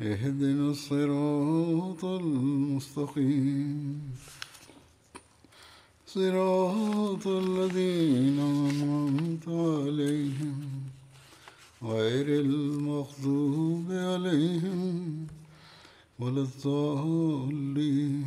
[0.00, 4.00] اهدنا الصراط المستقيم
[6.06, 10.58] صراط الذين أنعمت عليهم
[11.82, 15.26] غير المغضوب عليهم
[16.18, 18.26] ولا الضالين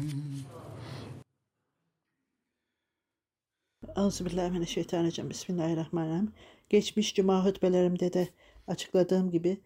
[3.97, 5.29] Euzubillahimineşşeytanirracim.
[5.29, 6.33] Bismillahirrahmanirrahim.
[6.69, 8.29] Geçmiş cuma hutbelerimde de
[8.67, 9.57] açıkladığım gibi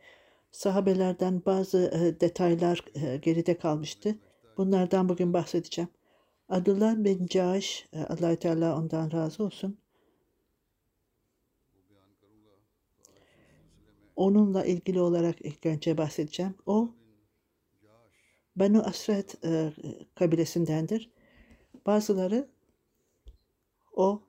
[0.51, 4.19] sahabelerden bazı e, detaylar e, geride kalmıştı.
[4.57, 5.91] Bunlardan bugün bahsedeceğim.
[6.49, 9.79] Abdullah bin Caş, e, allah Teala ondan razı olsun.
[14.17, 16.55] Onunla ilgili olarak ilk önce bahsedeceğim.
[16.67, 16.95] O
[18.57, 19.73] Benu Asret e,
[20.15, 21.11] kabilesindendir.
[21.87, 22.49] Bazıları
[23.93, 24.23] o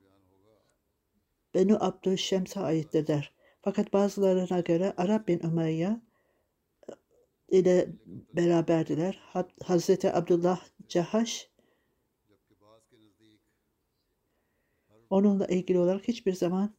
[1.54, 3.32] Benu Abdülşems'e aittir der.
[3.62, 6.02] Fakat bazılarına göre Arap bin Umayya
[7.50, 7.88] ile
[8.32, 9.22] beraberdiler.
[9.64, 11.50] Hazreti Abdullah Cahaş
[15.10, 16.74] onunla ilgili olarak hiçbir zaman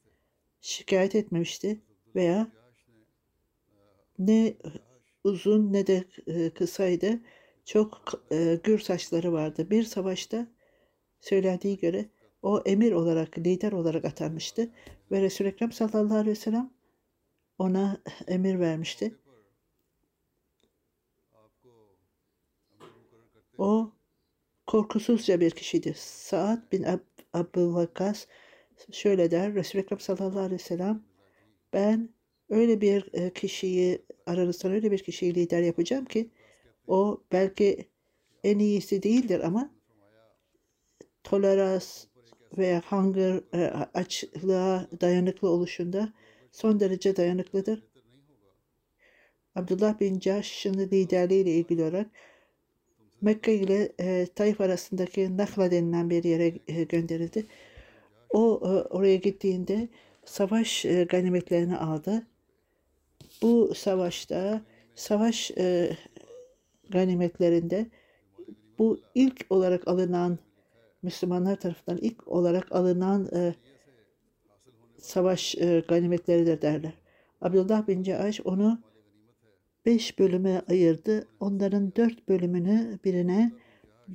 [0.62, 1.82] şikayet etmemişti
[2.16, 2.48] veya
[4.20, 4.54] ne
[5.24, 6.04] uzun ne de
[6.50, 7.20] kısaydı.
[7.66, 8.24] Çok
[8.64, 9.70] gür saçları vardı.
[9.70, 10.48] Bir savaşta
[11.20, 12.10] söylendiği göre
[12.42, 14.70] o emir olarak, lider olarak atanmıştı.
[15.12, 16.74] Ve Resul-i Ekrem sallallahu aleyhi ve sellem
[17.58, 19.16] ona emir vermişti.
[23.62, 23.92] O
[24.68, 25.94] korkusuzca bir kişiydi.
[25.98, 28.28] Saad bin Ab Abu Vakkas
[28.92, 29.56] şöyle der.
[29.56, 31.04] Resul-i Ekrem sallallahu aleyhi ve sellem
[31.74, 32.10] ben
[32.50, 36.30] öyle bir kişiyi aranızdan öyle bir kişiyi lider yapacağım ki
[36.88, 37.90] o belki
[38.44, 39.72] en iyisi değildir ama
[41.24, 42.06] tolerans
[42.58, 43.42] veya hunger
[43.94, 46.14] açlığa dayanıklı oluşunda
[46.52, 47.84] son derece dayanıklıdır.
[49.56, 52.08] Abdullah bin Cahş'ın liderliğiyle ilgili olarak
[53.22, 57.46] Mekke ile e, Taif arasındaki Nakla denilen bir yere e, gönderildi.
[58.30, 59.88] O e, oraya gittiğinde
[60.26, 62.24] savaş e, ganimetlerini aldı.
[63.42, 64.62] Bu savaşta
[64.96, 65.98] savaş e,
[66.90, 67.86] ganimetlerinde
[68.80, 70.40] bu ilk olarak alınan
[71.04, 73.56] Müslümanlar tarafından ilk olarak alınan e,
[74.98, 76.94] savaş e, ganimetleridir derler.
[77.42, 78.80] Abdullah bin Cahş onu
[79.86, 81.28] beş bölüme ayırdı.
[81.40, 83.52] Onların dört bölümünü birine,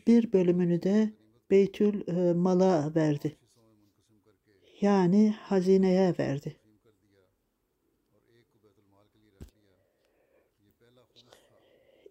[0.06, 1.10] bir bölümünü de
[1.50, 3.37] Beytül e, Mal'a verdi.
[4.81, 6.56] Yani hazineye verdi.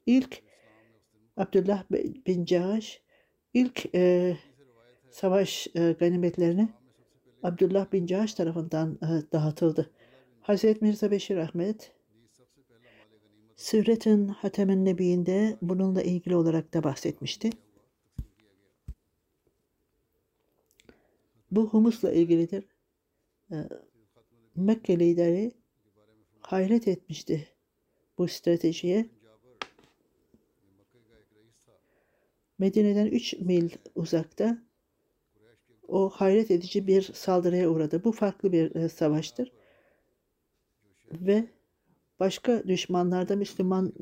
[0.06, 0.44] İlk
[1.38, 1.84] Abdullah
[2.28, 3.02] bin Cahş
[3.54, 4.38] ilk e,
[5.10, 6.70] savaş e, ganimetlerini
[7.44, 9.92] Abdullah bin Cahş tarafından e, dağıtıldı.
[10.42, 11.95] Hazreti Mirza Beşir Ahmet
[13.56, 17.50] Sürret'in Hatemin Nebi'inde bununla ilgili olarak da bahsetmişti.
[21.52, 22.66] Bu humusla ilgilidir.
[23.52, 23.56] E,
[24.56, 25.52] Mekke lideri
[26.40, 27.48] hayret etmişti
[28.18, 29.06] bu stratejiye.
[32.60, 34.64] Medine'den 3 mil uzakta
[35.88, 38.04] o hayret edici bir saldırıya uğradı.
[38.04, 39.52] Bu farklı bir e, savaştır.
[41.12, 41.48] Ve
[42.20, 43.94] başka düşmanlar da Müslüman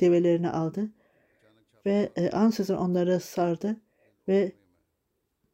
[0.00, 0.90] develerini aldı
[1.86, 3.76] ve e, ansızın onları sardı
[4.28, 4.52] ve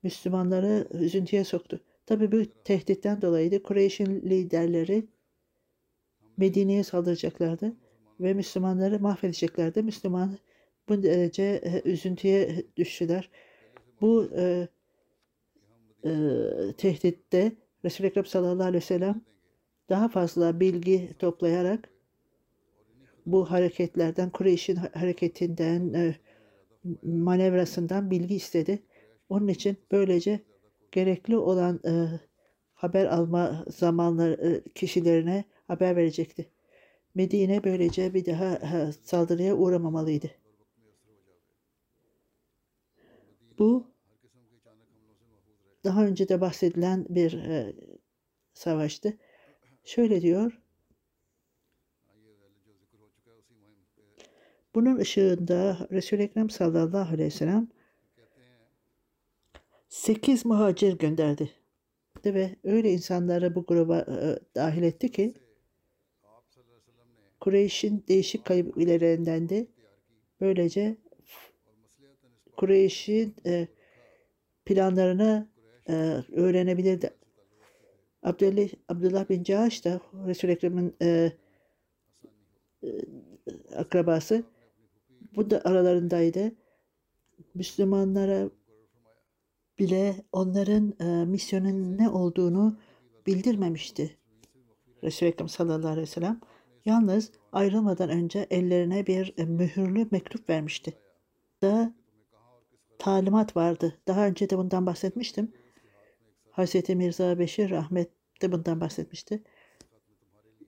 [0.03, 1.81] Müslümanları üzüntüye soktu.
[2.06, 3.62] Tabi bu tehditten dolayıydı.
[3.62, 5.06] Kureyş'in liderleri
[6.37, 7.76] Medine'ye saldıracaklardı
[8.21, 9.82] ve Müslümanları mahvedeceklerdi.
[9.82, 10.38] Müslüman
[10.88, 13.31] bu derece e, üzüntüye düştüler.
[14.00, 14.69] Bu e,
[16.05, 16.11] e,
[16.76, 17.53] tehditte
[17.85, 19.21] Resul-i Ekrem sallallahu aleyhi ve sellem
[19.88, 21.88] daha fazla bilgi toplayarak
[23.33, 26.17] bu hareketlerden, Kureyş'in hareketinden, e,
[27.03, 28.83] manevrasından bilgi istedi.
[29.29, 30.41] Onun için böylece
[30.93, 32.21] gerekli olan e,
[32.73, 36.51] haber alma zamanları e, kişilerine haber verecekti.
[37.15, 38.61] Medine böylece bir daha
[39.05, 40.31] saldırıya uğramamalıydı.
[43.59, 43.87] Bu
[45.85, 47.75] daha önce de bahsedilen bir e,
[48.53, 49.19] savaştı.
[49.85, 50.61] Şöyle diyor.
[54.79, 57.69] Bunun ışığında Resul-i Ekrem sallallahu aleyhi ve sellem
[59.89, 61.51] 8 muhacir gönderdi.
[62.25, 65.35] Ve öyle insanları bu gruba e, dahil etti ki
[67.41, 69.67] Kureyş'in değişik kabilelerinden de
[70.41, 70.97] böylece
[72.57, 73.69] Kureyş'in e,
[74.65, 75.49] planlarını
[75.89, 75.93] e,
[76.33, 77.11] öğrenebilirdi.
[78.23, 81.33] Abdullah, Abdullah bin Cahaş da Resul-i Ekrem'in e,
[82.83, 82.91] e,
[83.77, 84.45] akrabası.
[85.38, 86.52] Bu da aralarındaydı.
[87.55, 88.50] Müslümanlara
[89.79, 92.79] bile onların e, misyonun ne olduğunu
[93.26, 94.17] bildirmemişti.
[95.02, 96.40] Resul-i Ekrem sallallahu aleyhi ve sellem
[96.85, 100.94] yalnız ayrılmadan önce ellerine bir e, mühürlü mektup vermişti.
[101.62, 101.94] Da
[102.99, 103.99] talimat vardı.
[104.08, 105.52] Daha önce de bundan bahsetmiştim.
[106.52, 106.88] Hz.
[106.88, 108.11] Mirza Beşir Rahmet
[108.43, 109.43] de bundan bahsetmişti.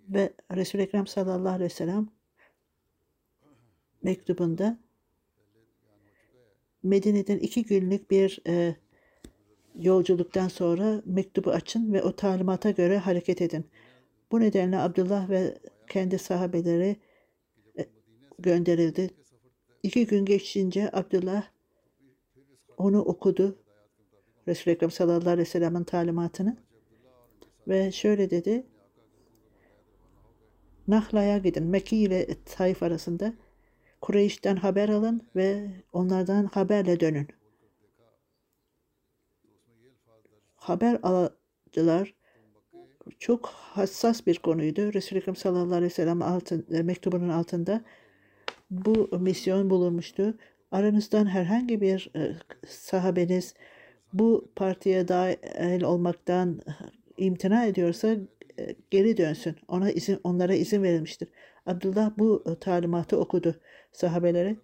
[0.08, 2.19] Ve Resul-i Ekrem sallallahu aleyhi ve sellem
[4.02, 4.78] mektubunda
[6.82, 8.76] Medine'den iki günlük bir e,
[9.78, 13.66] yolculuktan sonra mektubu açın ve o talimata göre hareket edin.
[14.32, 15.58] Bu nedenle Abdullah ve
[15.88, 16.96] kendi sahabeleri
[17.78, 17.86] e,
[18.38, 19.10] gönderildi.
[19.82, 21.44] İki gün geçince Abdullah
[22.76, 23.58] onu okudu.
[24.48, 26.56] Resul-i Ekrem sallallahu aleyhi ve sellem'in talimatını.
[27.68, 28.66] Ve şöyle dedi.
[30.88, 31.64] Nahla'ya gidin.
[31.64, 33.34] Mekke ile Taif arasında
[34.00, 37.28] Kureyş'ten haber alın ve onlardan haberle dönün.
[40.56, 42.14] Haber alıcılar
[43.18, 44.92] çok hassas bir konuydu.
[44.94, 47.84] Resul-i Ekrem sallallahu aleyhi ve sellem altın, e, mektubunun altında
[48.70, 50.34] bu misyon bulunmuştu.
[50.70, 52.36] Aranızdan herhangi bir e,
[52.66, 53.54] sahabeniz
[54.12, 56.60] bu partiye dahil olmaktan
[57.16, 58.16] imtina ediyorsa
[58.58, 59.56] e, geri dönsün.
[59.68, 61.28] Ona izin onlara izin verilmiştir.
[61.66, 63.60] Abdullah bu e, talimatı okudu
[63.92, 64.56] sahabelere.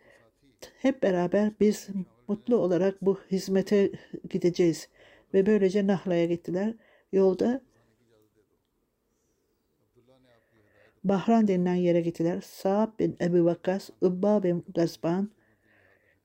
[0.78, 1.88] Hep beraber biz
[2.28, 3.90] mutlu olarak bu hizmete
[4.31, 4.88] gideceğiz.
[5.34, 6.75] Ve böylece Nahla'ya gittiler.
[7.12, 7.61] Yolda
[11.05, 12.40] Bahran denilen yere gittiler.
[12.40, 15.31] Sa'd bin Ebu Vakkas, Ubba bin Gazban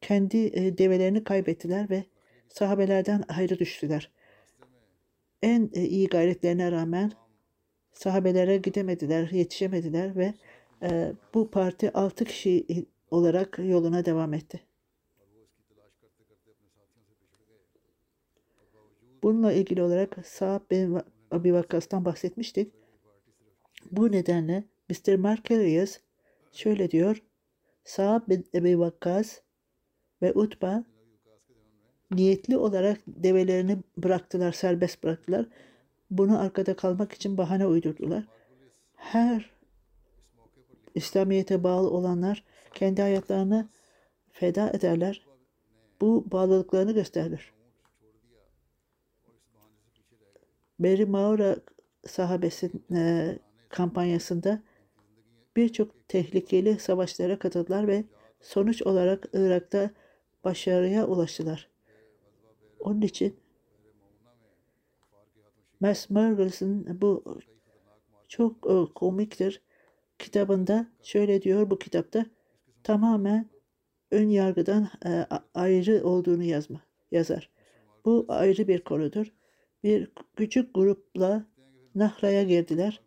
[0.01, 2.03] kendi e, develerini kaybettiler ve
[2.50, 4.12] sahabelerden ayrı düştüler.
[5.42, 7.12] En e, iyi gayretlerine rağmen
[7.94, 10.33] sahabelere gidemediler, yetişemediler ve
[10.83, 12.65] e, bu parti altı kişi
[13.11, 14.59] olarak yoluna devam etti.
[19.23, 20.99] Bununla ilgili olarak Sa'd bin
[21.31, 22.73] Abi Vakkas'tan bahsetmiştik.
[23.91, 25.15] Bu nedenle Mr.
[25.15, 25.99] Markelius
[26.51, 27.23] şöyle diyor.
[27.83, 29.39] Sa'd bin Abi Vakkas
[30.21, 30.83] ve Utba
[32.11, 35.45] niyetli olarak develerini bıraktılar, serbest bıraktılar.
[36.11, 38.23] Bunu arkada kalmak için bahane uydurdular.
[38.95, 39.49] Her
[40.95, 42.43] İslamiyet'e bağlı olanlar
[42.73, 43.69] kendi hayatlarını
[44.31, 45.27] feda ederler.
[46.01, 47.53] Bu bağlılıklarını gösterir.
[50.79, 51.55] Beri Maura
[52.07, 54.62] sahabesinin kampanyasında
[55.55, 58.03] birçok tehlikeli savaşlara katıldılar ve
[58.41, 59.91] sonuç olarak Irak'ta
[60.43, 61.69] başarıya ulaştılar.
[62.79, 63.39] Onun için
[65.79, 67.24] Max Mergels'in bu
[68.27, 69.62] çok e, komiktir
[70.21, 72.25] kitabında şöyle diyor bu kitapta
[72.83, 73.49] tamamen
[74.11, 77.49] ön yargıdan e, ayrı olduğunu yazma yazar.
[78.05, 79.33] Bu ayrı bir konudur.
[79.83, 81.45] Bir küçük grupla
[81.95, 83.01] Nahra'ya girdiler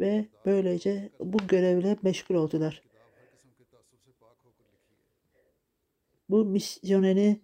[0.00, 2.82] ve böylece bu görevle meşgul oldular.
[6.28, 7.40] Bu misyoneni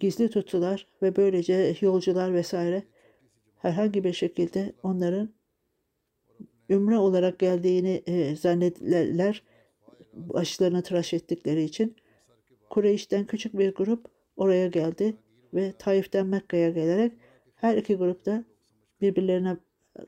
[0.00, 2.82] gizli tuttular ve böylece yolcular vesaire
[3.56, 5.34] herhangi bir şekilde onların
[6.70, 9.42] ümre olarak geldiğini e, zannederler
[10.12, 11.96] başlarına tıraş ettikleri için.
[12.70, 14.06] Kureyş'ten küçük bir grup
[14.36, 15.16] oraya geldi
[15.54, 17.12] ve Taif'ten Mekke'ye gelerek
[17.54, 18.44] her iki grupta
[19.00, 19.56] birbirlerine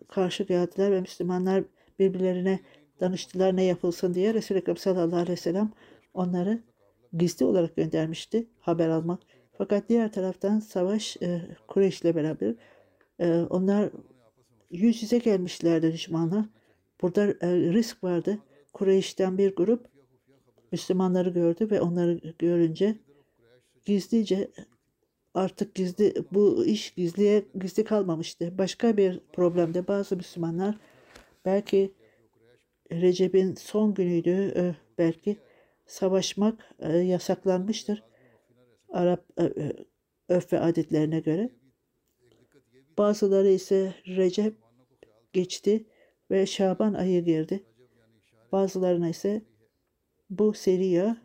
[0.08, 1.64] karşı geldiler ve Müslümanlar
[1.98, 2.60] birbirlerine
[3.00, 5.72] danıştılar ne yapılsın diye Resul-i Ekrem sallallahu aleyhi ve sellem
[6.14, 6.62] onları
[7.12, 9.20] gizli olarak göndermişti haber almak.
[9.58, 12.54] Fakat diğer taraftan savaş e, Kureyş ile beraber
[13.18, 13.90] e, onlar
[14.70, 16.48] yüz yüze gelmişlerdi düşmanla.
[17.02, 18.38] Burada e, risk vardı.
[18.72, 19.86] Kureyş'ten bir grup
[20.72, 22.96] Müslümanları gördü ve onları görünce
[23.84, 24.50] gizlice
[25.34, 28.58] artık gizli bu iş gizliye gizli kalmamıştı.
[28.58, 30.78] Başka bir problemde bazı Müslümanlar
[31.44, 31.94] belki
[32.92, 35.36] Recep'in son günüydü e, belki
[35.86, 38.02] savaşmak e, yasaklanmıştır.
[38.88, 39.72] Arap e,
[40.28, 41.50] örf ve adetlerine göre.
[42.98, 44.56] Bazıları ise Recep
[45.32, 45.84] geçti
[46.30, 47.64] ve Şaban ayı girdi.
[48.52, 49.42] Bazılarına ise
[50.30, 51.16] bu seriya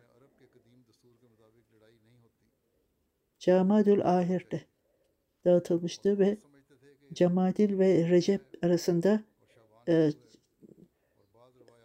[3.39, 4.61] Camadül Ahir'de
[5.45, 6.37] dağıtılmıştı ve
[7.13, 9.23] Cemadil ve Recep arasında
[9.87, 10.11] e,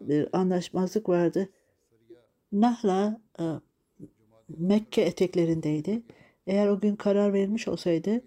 [0.01, 1.49] bir anlaşmazlık vardı.
[2.53, 3.45] Nahla e,
[4.49, 6.03] Mekke eteklerindeydi.
[6.47, 8.21] Eğer o gün karar verilmiş olsaydı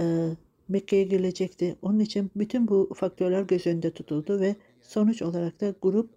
[0.00, 0.30] e,
[0.68, 1.76] Mekke'ye girilecekti.
[1.82, 6.10] Onun için bütün bu faktörler göz önünde tutuldu ve sonuç olarak da grup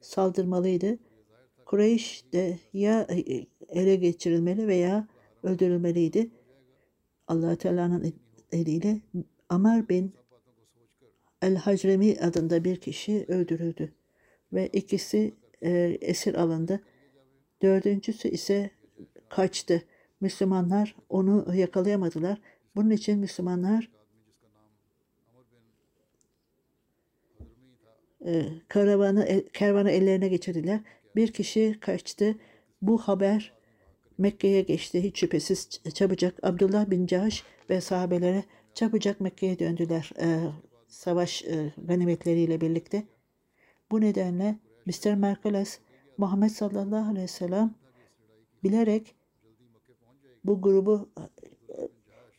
[0.00, 0.98] saldırmalıydı.
[1.64, 5.08] Kureyş de ya e, ele geçirilmeli veya
[5.42, 6.30] öldürülmeliydi.
[7.26, 8.12] allah Teala'nın
[8.52, 9.00] eliyle
[9.48, 10.14] Amar bin
[11.42, 13.92] El-Hacremi adında bir kişi öldürüldü
[14.52, 15.70] ve ikisi e,
[16.00, 16.80] esir alındı.
[17.62, 18.70] Dördüncüsü ise
[19.28, 19.82] kaçtı.
[20.20, 22.38] Müslümanlar onu yakalayamadılar.
[22.76, 23.90] Bunun için Müslümanlar
[28.26, 30.80] e, karavanı kervanı ellerine geçirdiler.
[31.16, 32.34] Bir kişi kaçtı.
[32.82, 33.52] Bu haber
[34.18, 35.02] Mekke'ye geçti.
[35.02, 40.10] Hiç şüphesiz çabucak Abdullah bin Caş ve sahabelere çabucak Mekke'ye döndüler.
[40.20, 40.38] E,
[40.88, 43.04] savaş e, ganimetleriyle birlikte.
[43.90, 45.14] Bu nedenle Mr.
[45.14, 45.78] Merkeles
[46.18, 47.74] Muhammed sallallahu aleyhi ve sellem
[48.64, 49.14] bilerek
[50.44, 51.49] bu grubu e,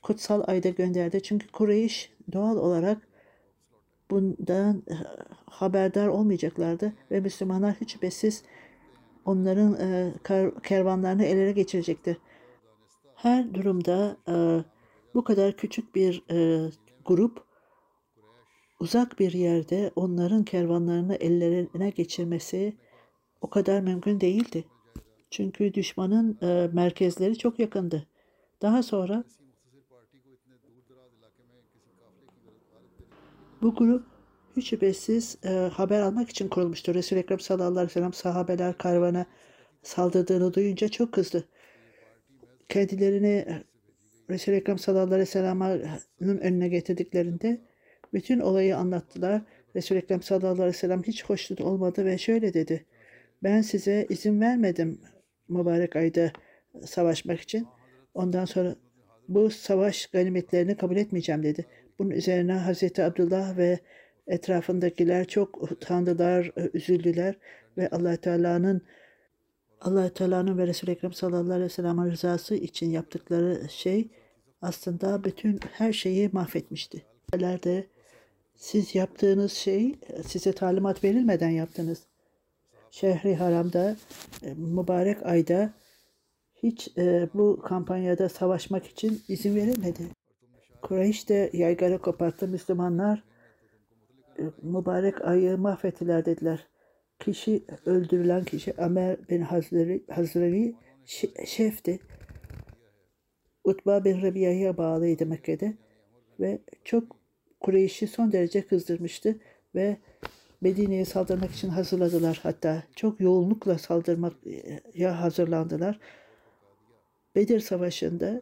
[0.01, 1.23] kutsal ayda gönderdi.
[1.23, 3.07] Çünkü Kureyş doğal olarak
[4.11, 4.95] bundan e,
[5.45, 8.43] haberdar olmayacaklardı ve Müslümanlar hiç şüphesiz
[9.25, 10.13] onların e,
[10.63, 12.17] kervanlarını elere geçirecekti.
[13.15, 14.17] Her durumda
[15.13, 16.23] bu kadar küçük bir
[17.05, 17.45] grup
[18.79, 22.77] uzak bir yerde onların kervanlarını ellerine geçirmesi
[23.41, 24.63] o kadar mümkün değildi.
[25.31, 28.07] Çünkü düşmanın e, merkezleri çok yakındı.
[28.61, 29.23] Daha sonra
[33.61, 34.05] bu grup
[34.57, 36.95] hiç şüphesiz e, haber almak için kurulmuştur.
[36.95, 39.25] Resul-i Ekrem sallallahu aleyhi ve sellem sahabeler karvana
[39.83, 41.47] saldırdığını duyunca çok kızdı.
[42.69, 43.63] Kendilerini e,
[44.29, 45.35] Resul-i Ekrem sallallahu aleyhi
[46.21, 47.61] ve önüne getirdiklerinde
[48.13, 49.41] bütün olayı anlattılar.
[49.75, 52.85] Resul-i Ekrem sallallahu aleyhi ve sellem hiç hoşnut olmadı ve şöyle dedi.
[53.43, 55.01] Ben size izin vermedim
[55.49, 56.31] mübarek ayda
[56.85, 57.67] savaşmak için.
[58.13, 58.75] Ondan sonra
[59.27, 61.65] bu savaş ganimetlerini kabul etmeyeceğim dedi.
[62.01, 63.79] Bunun üzerine Hazreti Abdullah ve
[64.27, 67.35] etrafındakiler çok utandılar, üzüldüler
[67.77, 68.81] ve Allah Teala'nın
[69.81, 74.09] Allah Teala'nın ve Resul-i Ekrem sallallahu aleyhi ve sellem'in rızası için yaptıkları şey
[74.61, 77.05] aslında bütün her şeyi mahvetmişti.
[77.33, 77.87] De
[78.55, 82.03] siz yaptığınız şey size talimat verilmeden yaptınız.
[82.91, 83.95] Şehri Haram'da
[84.43, 85.73] e, mübarek ayda
[86.63, 90.20] hiç e, bu kampanyada savaşmak için izin verilmedi.
[90.81, 92.47] Kureyş de yaygara koparttı.
[92.47, 93.23] Müslümanlar
[94.39, 96.67] e, mübarek ayı mahvettiler dediler.
[97.19, 100.75] Kişi öldürülen kişi Ömer bin Hazrevi, Hazrevi
[101.45, 101.99] şefti.
[103.63, 105.73] Utba bin Rabiya'ya bağlıydı Mekke'de
[106.39, 107.15] ve çok
[107.59, 109.39] Kureyş'i son derece kızdırmıştı
[109.75, 109.97] ve
[110.61, 112.83] Medine'ye saldırmak için hazırladılar hatta.
[112.95, 115.99] Çok yoğunlukla saldırmaya hazırlandılar.
[117.35, 118.41] Bedir Savaşı'nda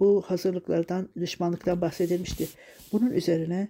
[0.00, 2.48] bu hazırlıklardan, düşmanlıktan bahsedilmişti.
[2.92, 3.68] Bunun üzerine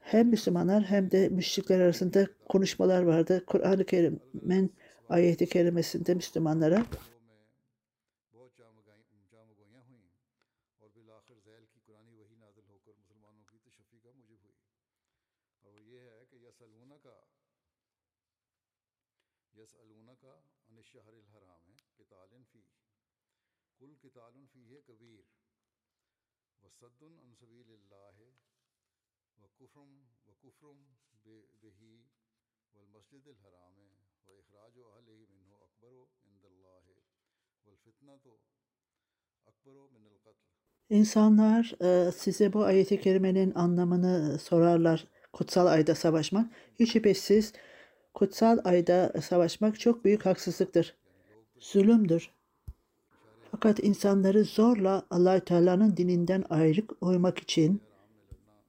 [0.00, 3.44] hem Müslümanlar hem de müşrikler arasında konuşmalar vardı.
[3.46, 4.72] Kur'an-ı Kerim'in
[5.08, 6.84] ayeti kerimesinde Müslümanlara
[26.80, 28.28] saddun an sabilillahi
[29.40, 29.90] ve kufrum
[30.26, 30.78] ve kufrum
[31.62, 32.04] bihi
[32.74, 33.88] vel mescidil harame
[34.26, 36.96] ve ihracu ahlihi minhu akbaru indallahi
[37.66, 38.40] vel fitnatu
[39.46, 40.44] akbaru minel katl
[40.90, 45.06] İnsanlar e, size bu ayeti kerimenin anlamını e, sorarlar.
[45.32, 47.52] Kutsal ayda savaşmak hiç şüphesiz
[48.14, 50.96] kutsal ayda savaşmak çok büyük haksızlıktır.
[51.58, 52.39] Zulümdür.
[53.50, 57.80] Fakat insanları zorla allah Teala'nın dininden ayrık oymak için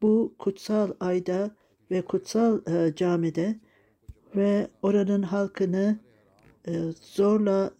[0.01, 1.51] bu kutsal ayda
[1.91, 3.59] ve kutsal e, camide
[4.35, 5.99] ve oranın halkını
[6.67, 6.71] e,
[7.01, 7.71] zorla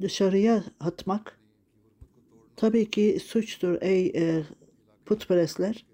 [0.00, 1.38] dışarıya atmak
[2.56, 4.42] tabii ki suçtur ey e,
[5.06, 5.86] putperestler.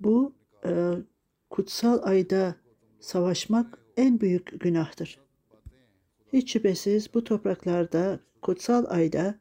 [0.00, 0.32] Bu
[0.64, 0.92] e,
[1.50, 2.54] kutsal ayda
[3.00, 5.18] savaşmak en büyük günahtır.
[6.32, 9.40] Hiç şüphesiz bu topraklarda kutsal ayda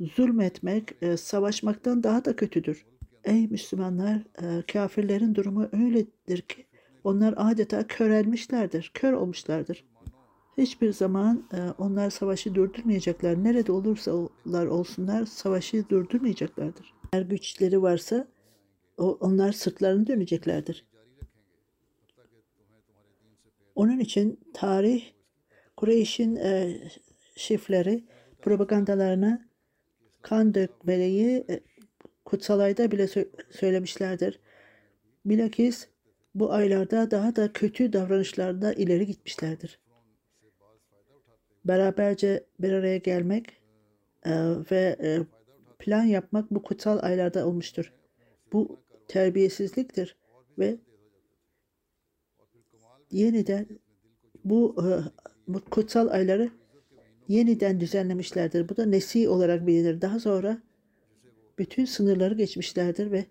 [0.00, 2.86] zulmetmek e, savaşmaktan daha da kötüdür.
[3.24, 6.66] Ey Müslümanlar, e, kafirlerin durumu öyledir ki
[7.04, 9.84] onlar adeta körelmişlerdir, kör olmuşlardır.
[10.58, 13.44] Hiçbir zaman e, onlar savaşı durdurmayacaklar.
[13.44, 16.94] Nerede olursalar olsunlar savaşı durdurmayacaklardır.
[17.12, 18.28] Eğer güçleri varsa
[18.98, 20.86] o, onlar sırtlarını döneceklerdir.
[23.74, 25.04] Onun için tarih
[25.76, 26.80] Kureyş'in e,
[27.36, 28.04] şifleri
[28.42, 29.48] propagandalarına
[30.24, 31.60] kan dökmeliği e,
[32.24, 34.40] kutsal ayda bile sö- söylemişlerdir.
[35.24, 35.88] Bilakis
[36.34, 39.80] bu aylarda daha da kötü davranışlarda ileri gitmişlerdir.
[41.64, 43.62] Beraberce bir araya gelmek
[44.26, 44.32] e,
[44.70, 45.20] ve e,
[45.78, 47.92] plan yapmak bu kutsal aylarda olmuştur.
[48.52, 50.16] Bu terbiyesizliktir
[50.58, 50.76] ve
[53.10, 53.66] yeniden
[54.44, 54.90] bu, e,
[55.48, 56.50] bu kutsal ayları
[57.28, 58.68] yeniden düzenlemişlerdir.
[58.68, 60.00] Bu da Nesi olarak bilinir.
[60.00, 60.62] Daha sonra
[61.58, 63.26] bütün sınırları geçmişlerdir ve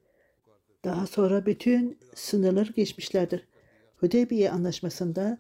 [0.85, 3.47] daha sonra bütün sınırları geçmişlerdir.
[3.95, 5.38] Hudeybiye anlaşmasında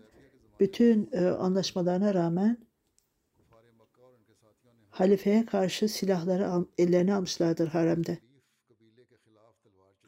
[0.59, 2.57] bütün e, anlaşmalarına rağmen
[4.89, 8.17] halifeye karşı silahları al, ellerine almışlardır haremde.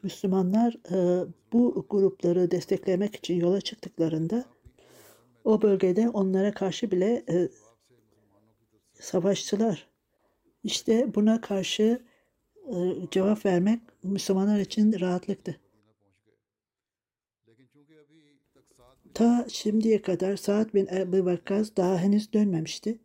[0.02, 4.44] Müslümanlar e, bu grupları desteklemek için yola çıktıklarında
[5.44, 7.48] o bölgede onlara karşı bile e,
[9.00, 9.88] savaştılar.
[10.64, 12.02] İşte buna karşı
[12.68, 12.74] e,
[13.10, 15.60] cevap vermek Müslümanlar için rahatlıktı.
[19.14, 22.98] Ta şimdiye kadar Saad bin Ebu Vakkaz daha henüz dönmemişti.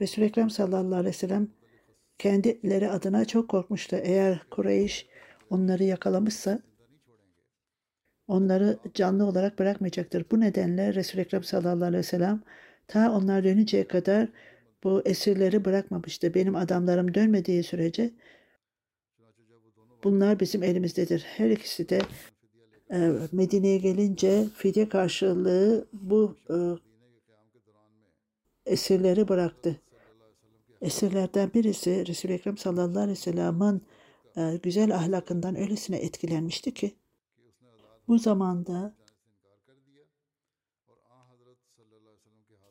[0.00, 1.48] Resul-i Ekrem sallallahu aleyhi ve sellem
[2.18, 3.96] kendileri adına çok korkmuştu.
[3.96, 5.06] Eğer Kureyş
[5.50, 6.60] onları yakalamışsa
[8.28, 10.24] onları canlı olarak bırakmayacaktır.
[10.30, 12.42] Bu nedenle Resul-i Ekrem sallallahu aleyhi ve sellem
[12.88, 14.28] ta onlar dönünceye kadar
[14.84, 16.34] bu esirleri bırakmamıştı.
[16.34, 18.10] Benim adamlarım dönmediği sürece
[20.04, 21.20] bunlar bizim elimizdedir.
[21.20, 22.00] Her ikisi de
[22.90, 26.56] e, Medine'ye gelince fidye karşılığı bu e,
[28.72, 29.80] esirleri bıraktı.
[30.82, 33.82] Esirlerden birisi Resul-i Ekrem sallallahu aleyhi ve sellem'in
[34.36, 36.94] e, güzel ahlakından öylesine etkilenmişti ki
[38.08, 38.97] bu zamanda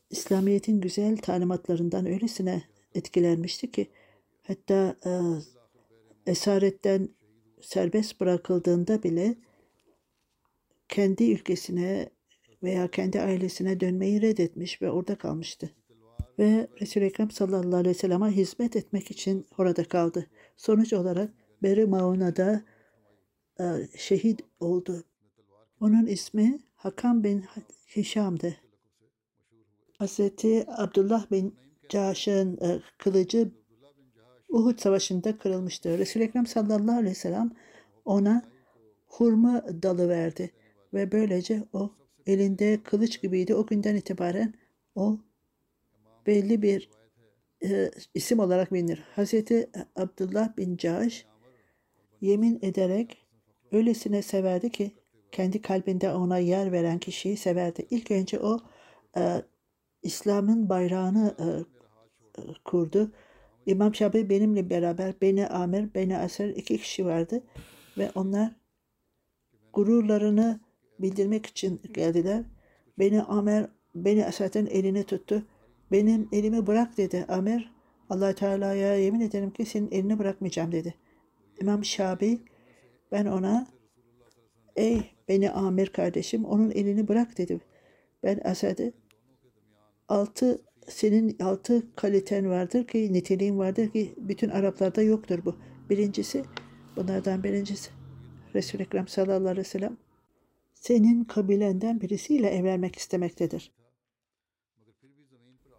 [0.10, 2.64] İslamiyet'in güzel talimatlarından öylesine
[2.96, 3.90] etkilenmişti ki
[4.44, 5.12] hatta e,
[6.32, 7.10] esaretten
[7.62, 9.36] serbest bırakıldığında bile
[10.90, 12.10] kendi ülkesine
[12.64, 15.72] veya kendi ailesine dönmeyi reddetmiş ve orada kalmıştı.
[16.40, 20.28] Ve Resul-i Ekrem sallallahu aleyhi ve sellem'e hizmet etmek için orada kaldı.
[20.58, 22.64] Sonuç olarak Beri Mauna'da
[23.60, 23.64] e,
[23.98, 25.04] şehit oldu.
[25.82, 27.46] Onun ismi Hakan bin
[27.96, 28.67] Hişam'dı.
[29.98, 31.56] Hazreti Abdullah bin
[31.90, 33.52] Caş'ın e, kılıcı
[34.50, 35.98] Uhud Savaşı'nda kırılmıştı.
[35.98, 37.52] Resul-i Ekrem sallallahu aleyhi ve sellem
[38.06, 38.42] ona
[39.08, 40.52] hurma dalı verdi
[40.94, 41.92] ve böylece o
[42.26, 43.56] elinde kılıç gibiydi.
[43.56, 44.54] O günden itibaren
[44.96, 45.20] o
[46.28, 46.90] belli bir
[47.64, 49.04] e, isim olarak bilinir.
[49.16, 51.26] Hazreti Abdullah bin Caş
[52.22, 53.28] yemin ederek
[53.72, 54.92] öylesine severdi ki
[55.32, 57.88] kendi kalbinde ona yer veren kişiyi severdi.
[57.90, 58.60] İlk önce o
[59.18, 59.42] e,
[60.08, 61.46] İslam'ın bayrağını e,
[62.42, 63.12] e, kurdu.
[63.66, 67.44] İmam Şabi benimle beraber Beni Amir, Beni Aser iki kişi vardı
[67.98, 68.56] ve onlar
[69.74, 70.60] gururlarını
[71.00, 72.44] bildirmek için geldiler.
[73.00, 75.46] Beni Amer, Beni Aser'den elini tuttu.
[75.92, 77.26] Benim elimi bırak dedi.
[77.28, 77.72] Amer,
[78.10, 80.96] allah Teala'ya yemin ederim ki senin elini bırakmayacağım dedi.
[81.62, 82.40] İmam Şabi,
[83.12, 83.68] ben ona
[84.76, 87.60] ey Beni Amir kardeşim onun elini bırak dedi.
[88.24, 88.94] Ben Aser'de
[90.08, 95.56] altı senin altı kaliten vardır ki niteliğin vardır ki bütün Araplarda yoktur bu.
[95.90, 96.44] Birincisi
[96.96, 97.90] bunlardan birincisi
[98.56, 99.98] Resul-i Ekrem sallallahu aleyhi ve sellem
[100.74, 103.72] senin kabilenden birisiyle evlenmek istemektedir.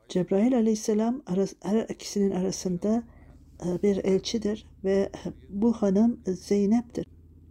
[0.08, 1.22] Cebrail aleyhisselam
[1.62, 3.02] her ikisinin arasında
[3.82, 5.10] bir elçidir ve
[5.48, 7.06] bu hanım Zeynep'tir.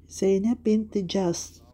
[0.07, 1.66] Zeynep bin Caz.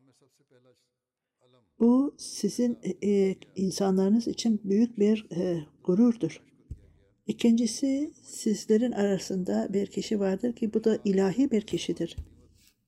[1.84, 6.42] Bu sizin e, insanlarınız için büyük bir e, gururdur.
[7.28, 12.18] İkincisi sizlerin arasında bir kişi vardır ki bu da ilahi bir kişidir.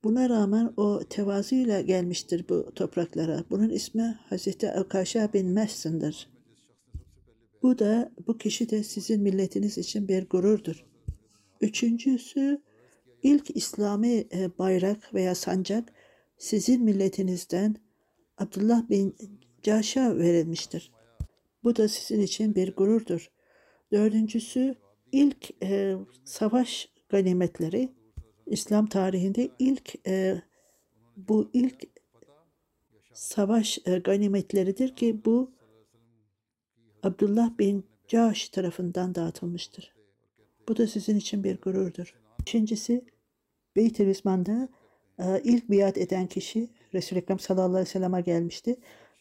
[0.04, 3.44] Buna rağmen o tevazuyla gelmiştir bu topraklara.
[3.50, 6.30] Bunun ismi Hazreti Akaşa bin Messin'dir.
[7.64, 10.86] Bu da bu kişi de sizin milletiniz için bir gururdur.
[11.62, 12.62] Üçüncüsü
[13.24, 15.94] ilk İslami e, bayrak veya sancak
[16.38, 17.85] sizin milletinizden
[18.38, 19.16] Abdullah bin
[19.64, 20.92] Caş'a verilmiştir.
[21.64, 23.32] Bu da sizin için bir gururdur.
[23.92, 24.76] Dördüncüsü
[25.12, 27.90] ilk e, savaş ganimetleri
[28.46, 30.42] İslam tarihinde ilk e,
[31.18, 31.84] bu ilk
[33.14, 35.52] savaş e, ganimetleridir ki bu
[37.04, 39.96] Abdullah bin Caş tarafından dağıtılmıştır.
[40.68, 42.16] Bu da sizin için bir gururdur.
[42.42, 43.06] İkincisi
[43.76, 44.70] Beyt-i Rizman'da
[45.20, 48.76] e, ilk biat eden kişi Resul-i Ekrem sallallahu aleyhi ve sellem'e gelmişti.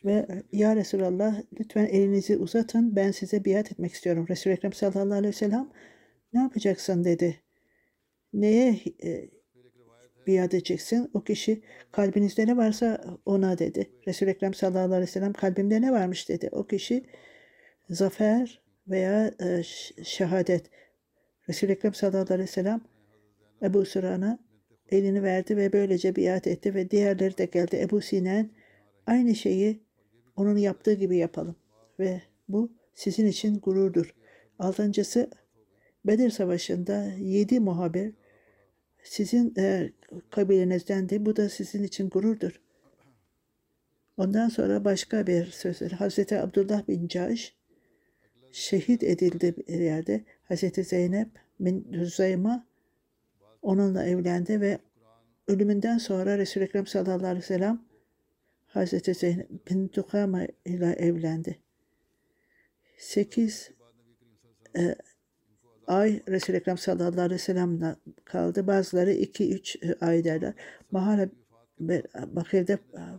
[0.05, 4.27] Ve Ya Resulallah lütfen elinizi uzatın ben size biat etmek istiyorum.
[4.29, 5.71] Resul-i Ekrem sallallahu aleyhi ve sellem
[6.33, 7.41] ne yapacaksın dedi.
[8.33, 9.31] Neye e,
[10.27, 11.11] biat edeceksin?
[11.15, 13.91] O kişi kalbinizde ne varsa ona dedi.
[14.07, 16.49] Resul-i Ekrem sallallahu aleyhi ve sellem kalbimde ne varmış dedi.
[16.53, 17.05] O kişi
[17.91, 19.63] zafer veya e,
[20.05, 20.71] şehadet.
[21.49, 22.81] Resul-i Ekrem sallallahu aleyhi ve sellem
[23.63, 24.39] Ebu Süran'a
[24.91, 27.77] elini verdi ve böylece biat etti ve diğerleri de geldi.
[27.81, 28.51] Ebu Sinen
[29.07, 29.81] aynı şeyi
[30.37, 31.57] onun yaptığı gibi yapalım.
[31.99, 34.15] Ve bu sizin için gururdur.
[34.59, 35.31] Altıncısı
[36.05, 38.15] Bedir Savaşı'nda yedi muhabir
[39.03, 39.93] sizin e,
[40.31, 41.27] kabilenizdendi.
[41.27, 42.61] Bu da sizin için gururdur.
[44.17, 45.83] Ondan sonra başka bir söz.
[45.83, 47.55] Hazreti Abdullah bin Caş
[48.53, 50.25] şehit edildi bir yerde.
[50.43, 51.29] Hazreti Zeynep
[51.61, 52.67] bin Hüzeyma
[53.65, 54.79] onunla evlendi ve
[55.49, 57.83] ölümünden sonra Resul-i Ekrem sallallahu aleyhi ve sellem
[58.67, 61.59] Hazreti Zeynep bin Dukama ile evlendi.
[62.99, 63.71] Sekiz
[64.77, 64.95] e,
[65.87, 68.67] ay Resul-i Ekrem sallallahu aleyhi ve sellem'le kaldı.
[68.67, 70.55] Bazıları iki üç e, ay derler.
[70.91, 71.29] Mahala
[72.27, 72.79] Bakir'de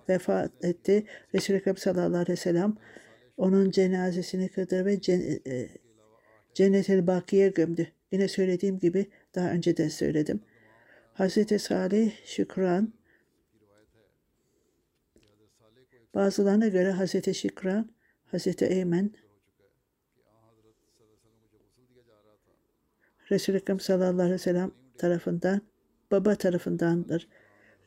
[0.10, 1.06] vefat etti.
[1.36, 2.78] Resul-i Ekrem sallallahu aleyhi ve sellem
[3.38, 5.70] onun cenazesini kıldı ve e,
[6.54, 7.88] Cennet-el Baki'ye gömdü.
[8.12, 9.06] Yine söylediğim gibi
[9.36, 10.42] daha önce de söyledim.
[11.14, 12.94] Hazreti Salih Şükran
[16.16, 17.90] bazılarına göre Hazreti Şükran,
[18.26, 19.12] Hazreti Eymen
[23.32, 25.62] Resul-i Ekrem sallallahu aleyhi ve sellem tarafından
[26.12, 27.28] baba tarafındandır.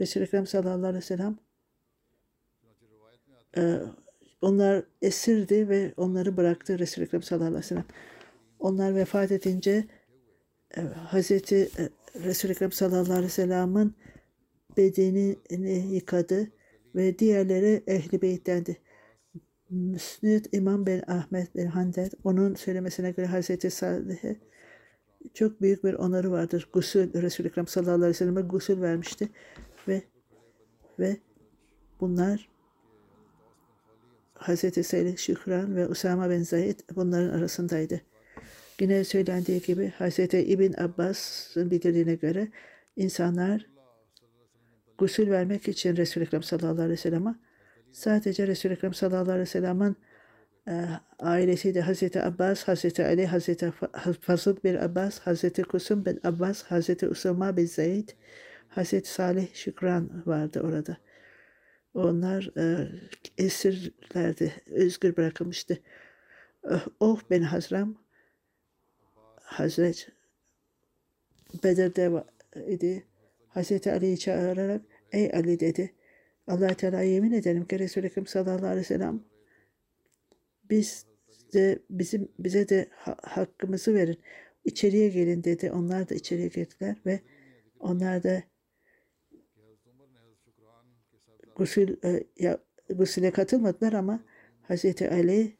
[0.00, 1.38] Resul-i Ekrem sallallahu aleyhi ve sellem
[3.56, 3.80] e,
[4.42, 7.84] onlar esirdi ve onları bıraktı Resul-i Ekrem sallallahu aleyhi ve sellem.
[8.58, 9.84] Onlar vefat edince
[10.94, 11.88] Hazreti e,
[12.24, 13.94] Resul-i Ekrem sallallahu aleyhi ve sellem'in
[14.76, 16.50] bedenini yıkadı
[16.94, 18.76] ve diğerleri ehli beyttendi.
[19.70, 24.36] Müsnid İmam ben Ahmet bin Handet onun söylemesine göre Hazreti Salih'e
[25.34, 26.68] çok büyük bir onarı vardır.
[26.72, 29.28] Gusül Resul-i Ekrem sallallahu aleyhi ve sellem'e gusül vermişti
[29.88, 30.02] ve
[30.98, 31.16] ve
[32.00, 32.48] bunlar
[34.34, 38.00] Hazreti Seyyid Şükran ve Usama bin Zayd bunların arasındaydı.
[38.80, 42.48] Yine söylendiği gibi Hazreti İbn Abbas'ın bildirdiğine göre
[42.96, 43.66] insanlar
[44.98, 47.34] gusül vermek için Resul-i Ekrem sallallahu aleyhi ve sellem'e
[47.92, 49.96] sadece Resul-i Ekrem sallallahu aleyhi ve sellem'in
[50.68, 50.84] e,
[51.18, 53.72] ailesi de Hazreti Abbas, Hazreti Ali, Hazreti
[54.20, 58.08] Fazıl bin Abbas, Hazreti Kusum bin Abbas, Hazreti Usama bin Zeyd,
[58.68, 60.96] Hazreti Salih Şükran vardı orada.
[61.94, 62.88] Onlar e,
[63.38, 65.78] esirlerdi, özgür bırakılmıştı.
[67.00, 67.96] Oh ben Hazram,
[69.48, 70.08] Hazret
[71.64, 72.24] Bedir'de
[72.66, 73.06] idi.
[73.48, 74.82] Hazreti Ali'yi çağırarak
[75.12, 75.94] ey Ali dedi.
[76.46, 79.24] Allah Teala yemin ederim ki Resul-i Ekrem sallallahu aleyhi ve sellem
[80.70, 81.06] biz
[81.54, 84.18] de bizim bize de ha, hakkımızı verin.
[84.64, 85.70] İçeriye gelin dedi.
[85.70, 87.20] Onlar da içeriye girdiler ve
[87.80, 88.42] onlar da
[91.56, 92.58] gusül e, ya,
[92.90, 94.20] gusüle katılmadılar ama
[94.62, 95.56] Hazreti Ali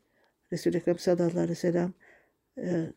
[0.53, 1.95] Resul-i Ekrem sallallahu aleyhi ve sellem
[2.59, 2.93] e,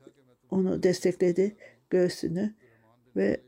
[0.52, 1.56] onu destekledi
[1.90, 2.56] göğsünü
[3.16, 3.42] ve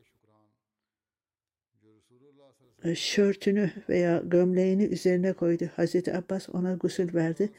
[2.96, 5.70] şörtünü veya gömleğini üzerine koydu.
[5.76, 7.50] Hazreti Abbas ona gusül verdi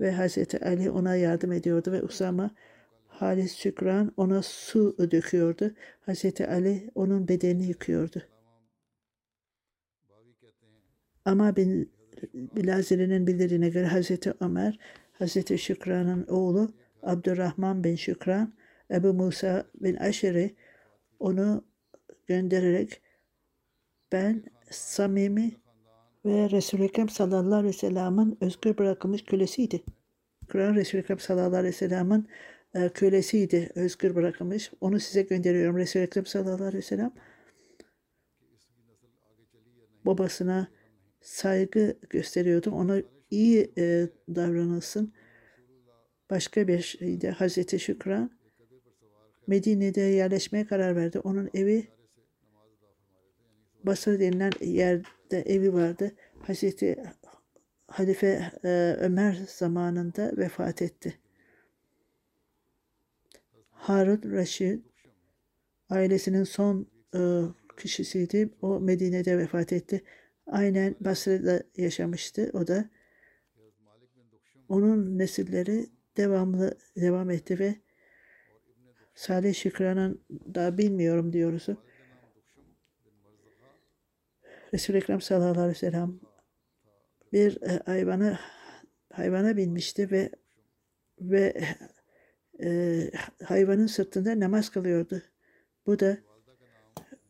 [0.00, 2.50] ve Hazreti Ali ona yardım ediyordu ve Usama
[3.08, 5.70] Halis Şükran ona su döküyordu.
[6.00, 8.22] Hazreti Ali onun bedenini yıkıyordu.
[11.24, 11.92] Ama bin
[12.34, 14.78] Bilaziri'nin bildirdiğine göre Hazreti Ömer,
[15.12, 16.72] Hazreti Şükran'ın oğlu
[17.06, 18.54] Abdurrahman bin Şükran,
[18.90, 20.56] Ebu Musa bin Aşeri
[21.18, 21.64] onu
[22.26, 23.02] göndererek
[24.12, 25.56] ben samimi
[26.24, 29.82] ve Resul-i Ekrem sallallahu aleyhi ve sellem'in özgür bırakılmış kölesiydi.
[30.50, 32.28] Kur'an Resul-i Ekrem sallallahu aleyhi ve sellem'in
[32.74, 34.72] e, kölesiydi, özgür bırakılmış.
[34.80, 37.12] Onu size gönderiyorum Resul-i Ekrem sallallahu aleyhi ve sellem.
[40.06, 40.68] babasına
[41.20, 42.70] saygı gösteriyordu.
[42.70, 45.12] Ona iyi e, davranılsın.
[46.30, 48.30] Başka bir şeyde Hazreti Şükran
[49.46, 51.18] Medine'de yerleşmeye karar verdi.
[51.18, 51.88] Onun evi
[53.84, 56.12] Basra denilen yerde evi vardı.
[56.42, 57.04] Hazreti
[57.88, 61.18] Halife e, Ömer zamanında vefat etti.
[63.70, 64.80] Harun Reşid
[65.90, 67.20] ailesinin son e,
[67.76, 68.50] kişisiydi.
[68.62, 70.02] O Medine'de vefat etti.
[70.46, 72.50] Aynen Basra'da yaşamıştı.
[72.52, 72.90] O da
[74.68, 75.86] onun nesilleri
[76.16, 77.76] devamlı devam etti ve
[79.14, 81.66] Salih Şükran'ın da bilmiyorum diyoruz.
[84.74, 86.20] Resul-i Ekrem sallallahu aleyhi ve sellem
[87.32, 88.40] bir e, hayvana
[89.12, 90.30] hayvana binmişti ve
[91.20, 91.54] ve
[92.62, 93.10] e,
[93.44, 95.22] hayvanın sırtında namaz kılıyordu.
[95.86, 96.18] Bu da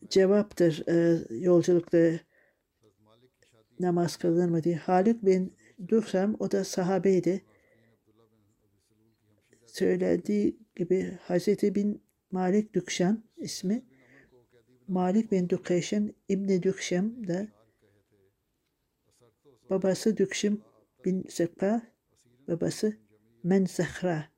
[0.09, 2.21] cevaptır e, yolculukta
[3.81, 4.77] namaz kılınır mı diye.
[4.77, 5.57] Halid bin
[5.89, 7.45] Duhsam o da sahabeydi.
[9.77, 13.83] Söylediği gibi Hazreti bin Malik Dükşan ismi
[14.89, 17.49] Malik bin Dükşan İbni Dükşem de
[19.71, 20.63] babası Dükşim
[21.05, 21.83] bin Zekka
[22.49, 22.97] babası
[23.43, 24.29] Men Zehra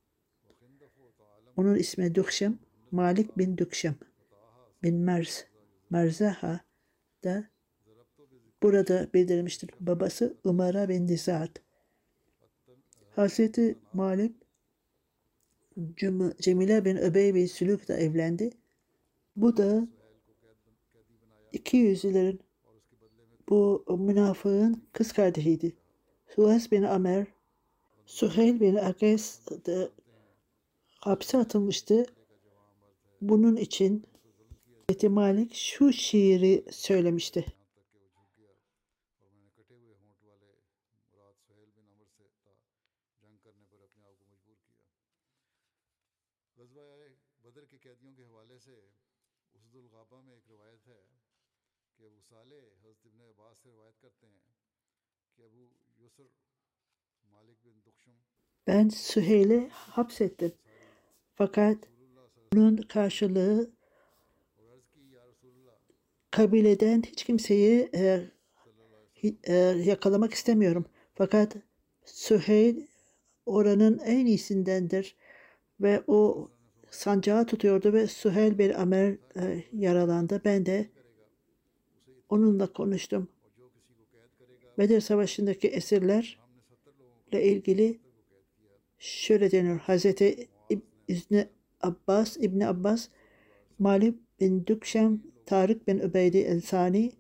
[1.57, 2.59] onun ismi Dükşem
[2.91, 3.95] Malik bin Dükşem
[4.83, 5.47] bin Merz
[5.91, 6.61] Merzaha
[7.25, 7.51] da
[8.63, 9.71] burada bildirilmiştir.
[9.81, 11.51] Babası Umara bin Dizat.
[13.11, 14.48] Hazreti Malik
[16.41, 18.51] Cemile bin Öbey bin Sülük de evlendi.
[19.37, 19.89] Bu da
[21.53, 22.41] iki yüzlülerin
[23.49, 25.77] bu münafığın kız kardeşiydi.
[26.35, 27.27] Suez bin Amer,
[28.07, 29.89] Suheyl bin Akes de
[31.01, 32.07] hapse atılmıştı.
[33.21, 34.05] Bunun için
[34.89, 37.45] Hazreti Malik şu şiiri söylemişti.
[49.56, 51.02] उसदुल गाबा में एक रिवायत है
[51.94, 54.42] कि अबू साले हज़रत इब्न अब्बास से रिवायत करते हैं
[55.38, 55.62] कि अबू
[56.04, 56.30] युसर
[57.34, 58.18] मालिक बिन दुखशम
[58.68, 60.54] Ben Süheyl'i hapsettim.
[61.36, 61.78] Fakat
[62.54, 63.72] bunun karşılığı
[66.32, 68.30] kabileden hiç kimseyi e,
[69.44, 69.56] e,
[69.86, 70.86] yakalamak istemiyorum.
[71.16, 71.56] Fakat
[72.06, 72.88] Süheyl
[73.46, 75.16] oranın en iyisindendir
[75.82, 76.50] ve o
[76.91, 80.41] sancağı tutuyordu ve Süheyl bir Amer e, yaralandı.
[80.45, 80.89] Ben de
[82.29, 83.29] onunla konuştum.
[84.79, 86.25] Bedir Savaşı'ndaki esirlerle
[87.33, 87.99] ilgili
[88.99, 89.79] şöyle denir.
[89.79, 90.49] Hazreti
[91.09, 91.49] İbni
[91.83, 93.09] Abbas, İbni Abbas,
[93.79, 97.13] Malik bin Dükşem, Tarık bin Übeydi El-Sani,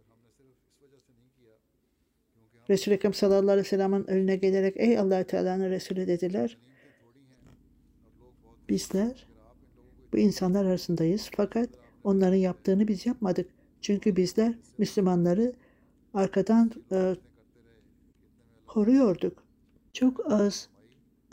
[2.70, 6.58] Resul-i Ekrem sallallahu aleyhi ve sellem'in önüne gelerek ey allah Teala'nın Resulü dediler.
[8.68, 9.28] Bizler
[10.12, 11.68] bu insanlar arasındayız fakat
[12.04, 13.50] onların yaptığını biz yapmadık.
[13.80, 15.52] Çünkü bizler Müslümanları
[16.14, 17.16] arkadan e,
[18.66, 19.44] koruyorduk.
[19.92, 20.68] Çok az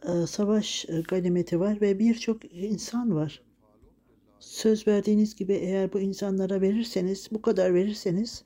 [0.04, 3.42] e, savaş e, ganimeti var ve birçok insan var.
[4.40, 8.44] Söz verdiğiniz gibi eğer bu insanlara verirseniz, bu kadar verirseniz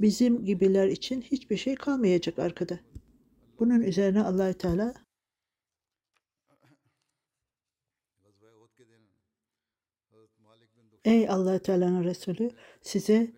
[0.00, 2.78] bizim gibiler için hiçbir şey kalmayacak arkada.
[3.58, 4.94] Bunun üzerine Allahü Teala
[11.08, 12.50] Ey allah Teala'nın Resulü
[12.82, 13.30] size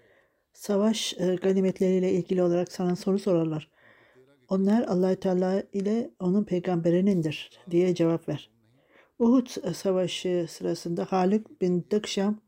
[0.53, 3.71] savaş e, ganimetleriyle ilgili olarak sana soru sorarlar.
[4.49, 8.51] Onlar allah Teala ile onun peygamberinindir diye cevap ver.
[9.19, 12.41] Uhud savaşı sırasında Halid bin Dıkşam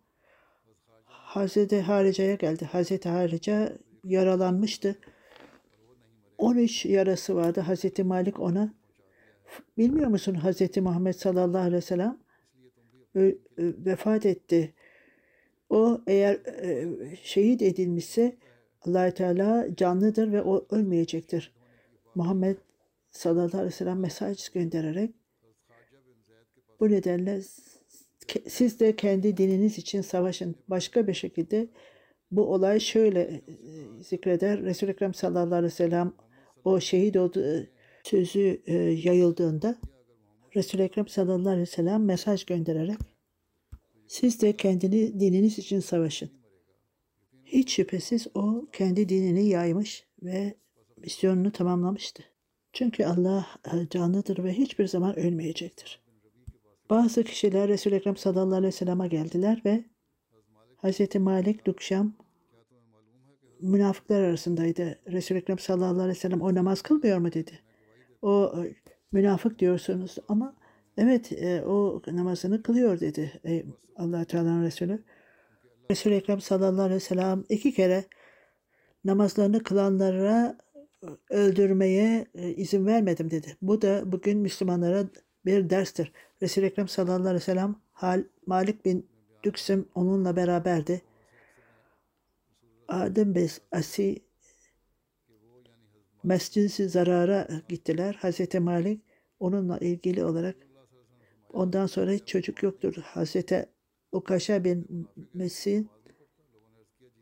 [1.05, 2.65] Hazreti Harica'ya geldi.
[2.65, 4.99] Hazreti Harica yaralanmıştı.
[6.39, 7.61] 13 yarası vardı.
[7.61, 8.75] Hazreti Malik ona
[9.79, 12.19] bilmiyor musun Hazreti Muhammed sallallahu aleyhi ve sellem
[13.87, 14.75] vefat etti.
[15.73, 16.87] O eğer e,
[17.23, 18.37] şehit edilmişse
[18.83, 21.53] allah Teala canlıdır ve o ölmeyecektir.
[22.15, 22.57] Muhammed
[23.11, 25.11] sallallahu aleyhi ve sellem mesaj göndererek
[26.81, 27.41] bu nedenle
[28.49, 30.57] siz de kendi dininiz için savaşın.
[30.69, 31.69] Başka bir şekilde
[32.31, 33.43] bu olay şöyle e,
[34.01, 34.63] zikreder.
[34.63, 36.13] Resul-i Ekrem sallallahu aleyhi ve sellem
[36.65, 37.67] o şehit oldu
[38.05, 39.77] sözü e, yayıldığında
[40.57, 43.12] Resul-i Ekrem sallallahu aleyhi ve sellem mesaj göndererek
[44.12, 46.31] siz de kendini dininiz için savaşın.
[47.44, 50.55] Hiç şüphesiz o kendi dinini yaymış ve
[50.96, 52.22] misyonunu tamamlamıştı.
[52.72, 53.46] Çünkü Allah
[53.90, 56.03] canlıdır ve hiçbir zaman ölmeyecektir.
[56.90, 59.85] Bazı kişiler Resul-i Ekrem sallallahu aleyhi ve sellem'e geldiler ve
[60.83, 61.14] Hz.
[61.14, 62.12] Malik Dukşam
[63.61, 64.98] münafıklar arasındaydı.
[65.07, 67.61] Resul-i Ekrem sallallahu aleyhi ve sellem o namaz kılmıyor mu dedi.
[68.22, 68.75] O e,
[69.12, 70.62] münafık diyorsunuz ama
[70.97, 73.65] evet e, o namazını kılıyor dedi e,
[73.97, 75.03] allah Teala'nın Resulü.
[75.91, 78.05] Resul-i Ekrem sallallahu aleyhi ve sellem iki kere
[79.05, 80.59] namazlarını kılanlara
[81.31, 83.57] öldürmeye e, izin vermedim dedi.
[83.63, 85.05] Bu da bugün Müslümanlara
[85.47, 86.13] bir derstir.
[86.43, 89.07] Resul-i Ekrem sallallahu aleyhi ve sellem Hal, Malik bin
[89.43, 91.03] Düksüm onunla beraberdi.
[92.89, 94.23] Adem Bey Asi
[96.23, 98.19] Mescid-i Zarar'a gittiler.
[98.21, 99.01] Hazreti Malik
[99.41, 100.57] onunla ilgili olarak
[101.53, 102.95] ondan sonra hiç çocuk yoktur.
[102.95, 103.67] Hazreti
[104.12, 105.91] Ukaşa bin Mesin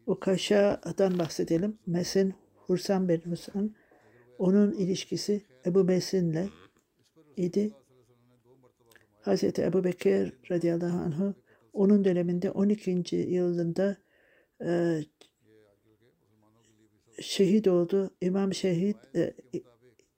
[0.06, 1.78] Ukaşa'dan bahsedelim.
[1.86, 3.74] Mesin Hursan bin Hursan
[4.38, 6.48] onun ilişkisi Ebu Mesin'le
[7.36, 7.72] idi.
[9.20, 11.34] Hazreti Ebu Bekir radıyallahu anh'ı
[11.72, 13.16] onun döneminde 12.
[13.16, 13.96] yılında
[14.64, 15.00] e,
[17.20, 18.10] şehit oldu.
[18.20, 19.34] İmam şehit e,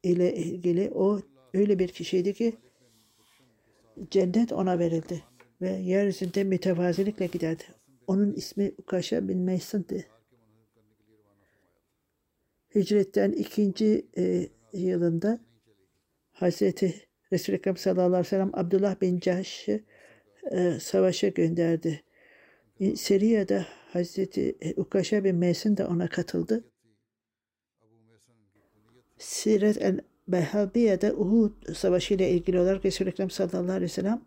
[0.03, 1.21] ile ilgili o
[1.55, 2.57] öyle bir kişiydi ki
[4.11, 5.23] cennet ona verildi
[5.61, 7.65] ve yeryüzünde mütevazilikle giderdi.
[8.07, 9.95] Onun ismi Ukaşa bin Meysun'du.
[12.75, 15.41] Hicretten ikinci e, yılında
[16.33, 16.95] Hazreti
[17.33, 19.85] Resul-i Ekrem sallallahu aleyhi ve sellem Abdullah bin Cahş'ı
[20.51, 22.03] e, savaşa gönderdi.
[22.97, 26.65] Seriye'de Hazreti Ukaşa bin Meysun da ona katıldı.
[29.19, 34.23] Siret el Behabiye'de Uhud Savaşı ile ilgili olarak Resul-i Ekrem sallallahu aleyhi ve sellem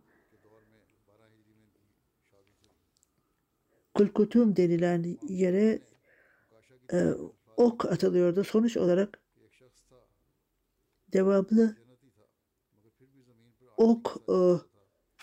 [3.93, 5.79] Kulkutum denilen yere
[6.93, 7.09] e,
[7.57, 8.43] ok atılıyordu.
[8.43, 9.19] Sonuç olarak
[11.13, 11.75] devamlı
[13.77, 14.37] ok e,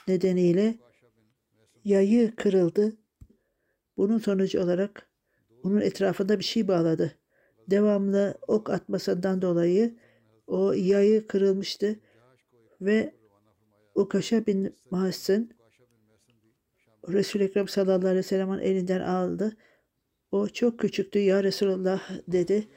[0.09, 0.75] nedeniyle
[1.85, 2.97] yayı kırıldı.
[3.97, 5.11] Bunun sonucu olarak
[5.63, 7.19] onun etrafında bir şey bağladı.
[7.71, 9.97] Devamlı ok atmasından dolayı
[10.53, 12.01] o yayı kırılmıştı
[12.81, 13.15] ve
[13.95, 15.53] Ukaşa bin Mahsin
[17.09, 19.57] Resul-i Ekrem sallallahu aleyhi ve sellem'in elinden aldı.
[20.33, 22.69] O çok küçüktü ya Resulullah dedi.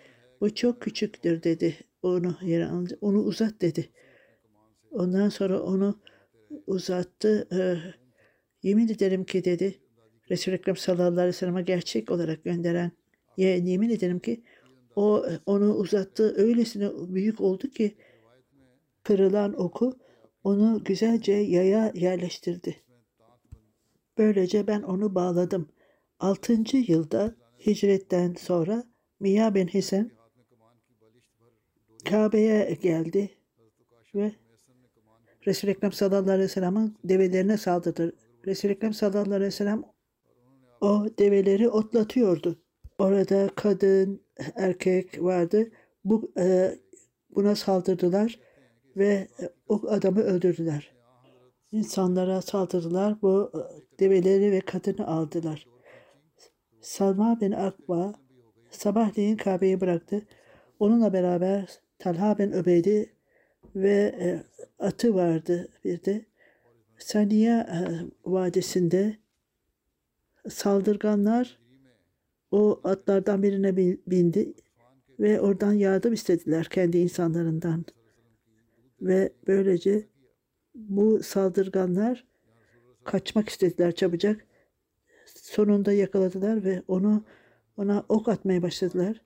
[0.42, 1.76] Bu çok küçüktür dedi.
[2.02, 2.98] Onu yere aldı.
[3.02, 3.90] Onu uzat dedi.
[4.92, 6.00] Ondan sonra onu
[6.68, 7.48] uzattı.
[7.52, 7.78] Ee,
[8.64, 9.80] yemin ederim ki dedi.
[10.30, 12.92] Resul-i Ekrem sallallahu aleyhi ve sellem'e gerçek olarak gönderen
[13.38, 14.44] ye, yemin ederim ki
[14.96, 16.36] o onu uzattı.
[16.38, 17.96] Öylesine büyük oldu ki
[19.04, 19.94] kırılan oku
[20.44, 22.76] onu güzelce yaya yerleştirdi.
[24.18, 25.70] Böylece ben onu bağladım.
[26.20, 28.84] Altıncı yılda hicretten sonra
[29.20, 30.12] Miya bin Hisen
[32.10, 33.30] Kabe'ye geldi
[34.16, 34.32] ve
[35.48, 38.16] Resul-i Ekrem sallallahu aleyhi ve sellem'in develerine saldırdı.
[38.46, 39.84] Resul-i Ekrem sallallahu aleyhi ve sellem
[40.82, 42.65] o develeri otlatıyordu.
[43.00, 44.22] Orada kadın,
[44.56, 45.70] erkek vardı.
[46.06, 46.76] Bu e,
[47.36, 48.40] buna saldırdılar
[48.98, 49.28] ve
[49.68, 50.96] o adamı öldürdüler.
[51.72, 53.22] İnsanlara saldırdılar.
[53.22, 53.60] Bu e,
[54.00, 55.68] develeri ve kadını aldılar.
[56.82, 58.14] Salma bin Akba
[58.72, 60.22] sabahleyin Kabe'yi bıraktı.
[60.80, 63.14] Onunla beraber Talha bin Öbeydi
[63.76, 64.44] ve e,
[64.80, 66.26] atı vardı bir de.
[66.98, 67.80] Saniye e,
[68.26, 69.18] Vadisi'nde
[70.50, 71.65] saldırganlar
[72.56, 74.54] o atlardan birine bindi
[75.20, 77.86] ve oradan yardım istediler kendi insanlarından.
[79.02, 80.08] Ve böylece
[80.76, 82.26] bu saldırganlar
[83.04, 84.48] kaçmak istediler çabucak.
[85.26, 87.24] Sonunda yakaladılar ve onu
[87.78, 89.22] ona ok atmaya başladılar.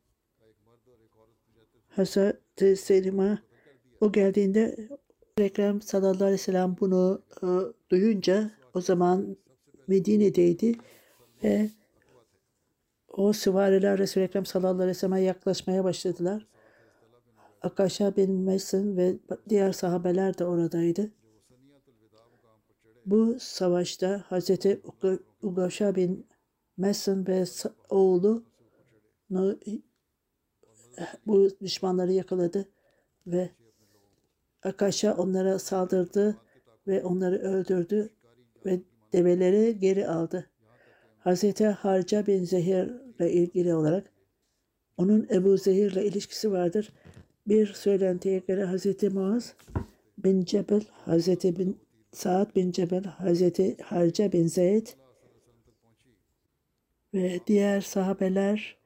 [1.88, 3.40] Hazreti Selim'a
[4.02, 4.90] o geldiğinde
[5.38, 7.48] Ekrem sallallahu aleyhi ve sellem bunu e,
[7.92, 9.38] duyunca o zaman
[9.88, 10.76] Medine'deydi
[11.44, 11.70] ve
[13.10, 16.48] o süvariler Resul-i Ekrem sallallahu aleyhi ve sellem'e yaklaşmaya başladılar.
[17.62, 19.18] Akaşa bin Mesin ve
[19.50, 21.12] diğer sahabeler de oradaydı.
[23.06, 24.82] Bu savaşta Hazreti
[25.42, 26.28] Ugaşa bin
[26.78, 27.46] Mesin ve
[27.90, 28.44] oğlu
[31.26, 32.70] bu düşmanları yakaladı
[33.28, 33.50] ve
[34.64, 36.38] Akaşa onlara saldırdı
[36.88, 38.10] ve onları öldürdü
[38.66, 38.82] ve
[39.14, 40.50] develeri geri aldı.
[41.20, 42.90] Hazreti Harca bin Zehir
[43.20, 44.12] ile ilgili olarak
[44.98, 46.94] onun Ebu Zehir ile ilişkisi vardır.
[47.48, 49.56] Bir söylentiye göre Hazreti Muaz
[50.18, 51.78] bin Cebel, Hazreti bin
[52.12, 54.88] Saad bin Cebel, Hazreti Harca bin Zeyd
[57.14, 58.78] ve diğer sahabeler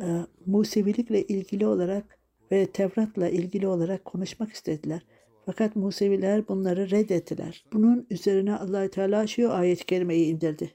[0.00, 0.06] e,
[0.46, 2.18] Musevilikle ilgili olarak
[2.52, 5.06] ve Tevrat'la ilgili olarak konuşmak istediler.
[5.46, 7.64] Fakat Museviler bunları reddettiler.
[7.72, 10.72] Bunun üzerine allah Teala şu ayet-i kerimeyi indirdi.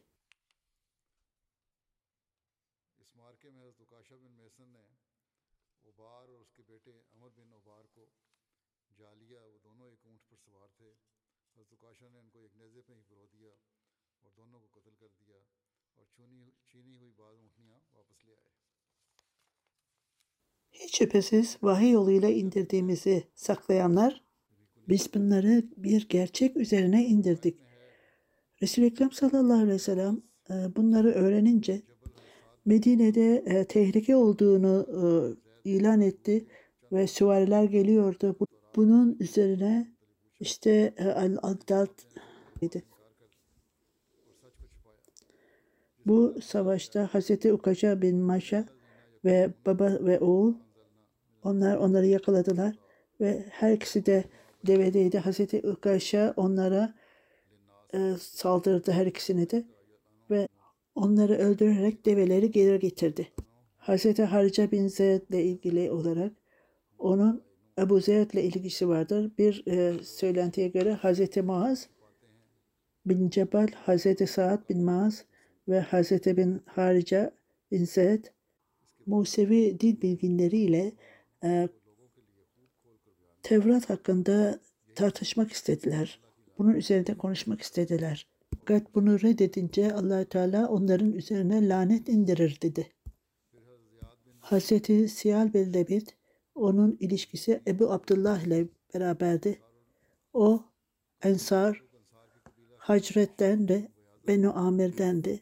[20.71, 24.21] Hiç şüphesiz vahiy yoluyla indirdiğimizi saklayanlar
[24.87, 27.57] biz bunları bir gerçek üzerine indirdik.
[28.61, 31.81] Resul-i Ekrem sallallahu aleyhi ve sellem e, bunları öğrenince
[32.65, 34.85] Medine'de e, tehlike olduğunu
[35.65, 36.45] e, ilan etti
[36.91, 38.35] ve süvariler geliyordu.
[38.39, 39.91] Bu- Bunun üzerine
[40.39, 41.89] işte Al-Addad
[42.61, 42.83] idi.
[46.05, 48.65] Bu savaşta Hazreti Ukaca bin Maşa
[49.25, 50.53] ve baba ve oğul
[51.43, 52.75] onlar onları yakaladılar
[53.21, 54.23] ve her ikisi de
[54.67, 55.19] devedeydi.
[55.19, 56.93] Hazreti Ukaşa onlara
[57.93, 59.65] e, saldırdı her ikisini de
[60.29, 60.47] ve
[60.95, 63.27] onları öldürerek develeri geri getirdi.
[63.77, 66.31] Hazreti Harice bin Zeyd ile ilgili olarak
[66.99, 67.43] onun
[67.79, 69.31] Ebu Zeyd ile ilgisi vardır.
[69.37, 71.89] Bir e, söylentiye göre Hazreti Muaz
[73.05, 75.25] bin Cebel, Hazreti Sa'd bin Muaz
[75.67, 77.31] ve Hazreti bin Harice
[77.71, 77.85] bin
[79.05, 80.93] Musevi dil bilginleriyle
[81.43, 81.69] e,
[83.43, 84.59] Tevrat hakkında
[84.95, 86.19] tartışmak istediler.
[86.57, 88.27] Bunun üzerinde konuşmak istediler.
[88.59, 92.87] Fakat bunu reddedince allah Teala onların üzerine lanet indirir dedi.
[94.39, 96.15] Hazreti Siyal bin Lebit,
[96.55, 99.59] onun ilişkisi Ebu Abdullah ile beraberdi.
[100.33, 100.63] O
[101.23, 101.83] Ensar,
[102.77, 103.87] Hacret'ten de
[104.27, 105.41] Benu Amir'dendi.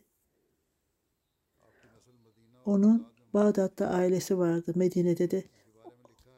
[2.69, 5.43] Onun Bağdat'ta ailesi vardı, Medine'de de.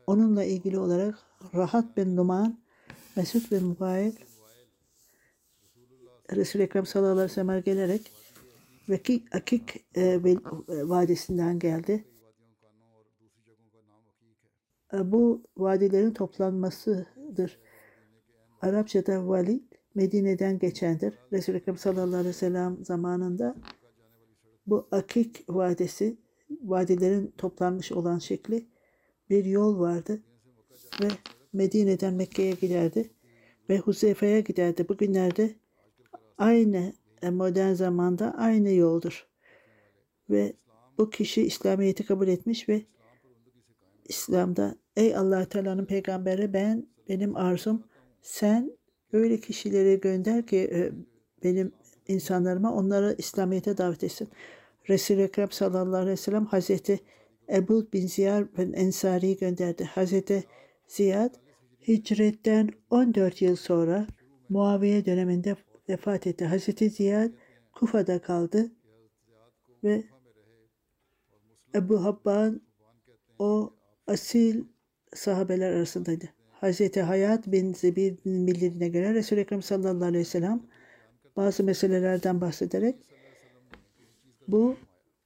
[0.07, 1.15] Onunla ilgili olarak
[1.55, 2.59] Rahat bin Numan,
[3.15, 4.15] Mesut bin Mubayil,
[6.35, 8.11] Resul-i Ekrem sallallahu aleyhi ve gelerek
[8.89, 12.05] Vekik, Akik e, vel- e, vadisinden geldi.
[14.93, 17.59] E, bu vadilerin toplanmasıdır.
[18.61, 19.63] Arapçada vali
[19.95, 21.13] Medine'den geçendir.
[21.31, 23.55] Resul-i Ekrem sallallahu aleyhi ve sellem zamanında
[24.67, 26.17] bu Akik vadisi
[26.63, 28.67] vadilerin toplanmış olan şekli
[29.29, 30.21] bir yol vardı
[31.01, 31.07] ve
[31.53, 33.09] Medine'den Mekke'ye giderdi
[33.69, 34.89] ve Huzeyfe'ye giderdi.
[34.89, 35.55] Bugünlerde
[36.37, 39.27] aynı e, modern zamanda aynı yoldur.
[40.29, 40.53] Ve
[40.97, 42.85] bu kişi İslamiyet'i kabul etmiş ve
[44.05, 47.83] İslam'da ey allah Teala'nın peygamberi ben benim arzum
[48.21, 48.77] sen
[49.13, 50.91] öyle kişileri gönder ki e,
[51.43, 51.71] benim
[52.07, 54.29] insanlarıma onları İslamiyet'e davet etsin.
[54.89, 56.99] Resul-i Ekrem sallallahu aleyhi ve sellem Hazreti
[57.49, 59.83] Ebu bin Ziyad bin Ensari'yi gönderdi.
[59.83, 60.43] Hazreti
[60.87, 61.35] Ziyad
[61.87, 64.07] hicretten 14 yıl sonra
[64.49, 65.55] Muaviye döneminde
[65.89, 66.45] vefat etti.
[66.45, 67.31] Hazreti Ziyad
[67.71, 68.71] Kufa'da kaldı
[69.83, 70.03] ve
[71.75, 72.61] Ebu Habban
[73.39, 73.73] o
[74.07, 74.63] asil
[75.13, 76.25] sahabeler arasındaydı.
[76.51, 80.63] Hazreti Hayat bin Zebir'in bildirine göre Resul-i Ekrem sallallahu aleyhi ve sellem
[81.35, 82.95] bazı meselelerden bahsederek
[84.51, 84.75] bu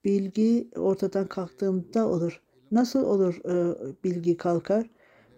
[0.05, 2.41] bilgi ortadan kalktığında olur.
[2.71, 4.89] Nasıl olur e, bilgi kalkar?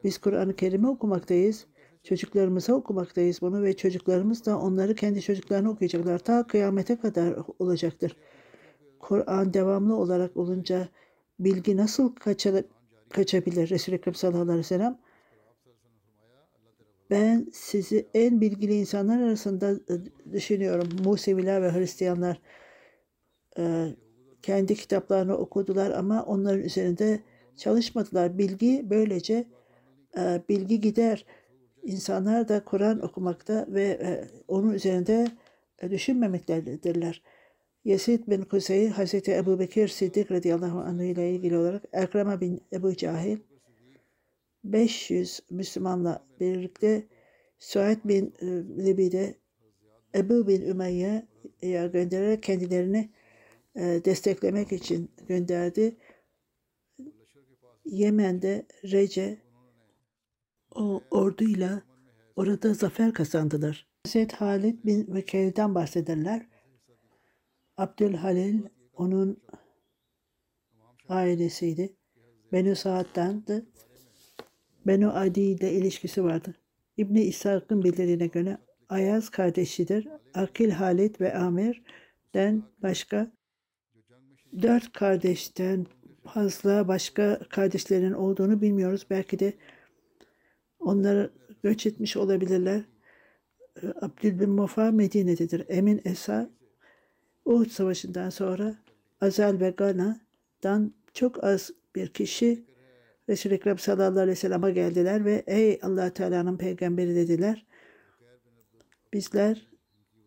[0.03, 1.65] Biz Kur'an-ı Kerim'i okumaktayız.
[2.03, 6.19] Çocuklarımıza okumaktayız bunu ve çocuklarımız da onları kendi çocuklarına okuyacaklar.
[6.19, 8.15] Ta kıyamete kadar olacaktır.
[8.99, 10.87] Kur'an devamlı olarak olunca
[11.39, 12.63] bilgi nasıl kaça,
[13.09, 13.69] kaçabilir?
[13.69, 14.99] Resul-i Ekrem sallallahu aleyhi ve sellem
[17.09, 20.89] ben sizi en bilgili insanlar arasında e, düşünüyorum.
[21.03, 22.41] Museviler ve Hristiyanlar
[23.57, 23.95] e,
[24.41, 27.19] kendi kitaplarını okudular ama onların üzerinde
[27.57, 28.37] çalışmadılar.
[28.37, 29.45] Bilgi böylece
[30.17, 31.25] e, bilgi gider.
[31.83, 35.27] İnsanlar da Kur'an okumakta ve e, onun üzerinde
[35.89, 37.21] düşünmemektedirler.
[37.85, 42.95] Yesid bin Kusey, Hazreti Ebu Bekir Siddik radıyallahu anh ile ilgili olarak Ekrema bin Ebu
[42.95, 43.37] Cahil
[44.63, 47.03] 500 Müslümanla birlikte
[47.59, 48.33] Suaid bin
[48.85, 49.35] Libide
[50.15, 53.09] Ebu bin Ümeyye'ye göndererek kendilerini
[53.77, 55.97] desteklemek için gönderdi.
[57.85, 59.37] Yemen'de Rece
[60.75, 61.81] o orduyla
[62.35, 63.87] orada zafer kazandılar.
[64.05, 66.45] Hazreti Halid bin Vekel'den bahsederler.
[67.77, 68.61] Abdülhalil
[68.93, 69.43] onun
[71.09, 71.95] ailesiydi.
[72.51, 73.65] Benu Saad'dandı.
[74.87, 76.55] Benu Adi ile ilişkisi vardı.
[76.97, 78.57] İbni İshak'ın bildirdiğine göre
[78.89, 80.07] Ayaz kardeşidir.
[80.33, 83.36] Akil Halid ve Amir'den başka
[84.61, 85.85] dört kardeşten
[86.23, 89.05] fazla başka kardeşlerin olduğunu bilmiyoruz.
[89.09, 89.53] Belki de
[90.79, 91.29] onlar
[91.63, 92.81] göç etmiş olabilirler.
[94.01, 95.65] Abdül bin Mufa Medine'dedir.
[95.69, 96.49] Emin Esa
[97.45, 98.75] Uhud Savaşı'ndan sonra
[99.21, 102.63] Azal ve Gana'dan çok az bir kişi
[103.29, 107.65] Resul-i Ekrem sallallahu aleyhi ve sellem'e geldiler ve ey allah Teala'nın peygamberi dediler.
[109.13, 109.67] Bizler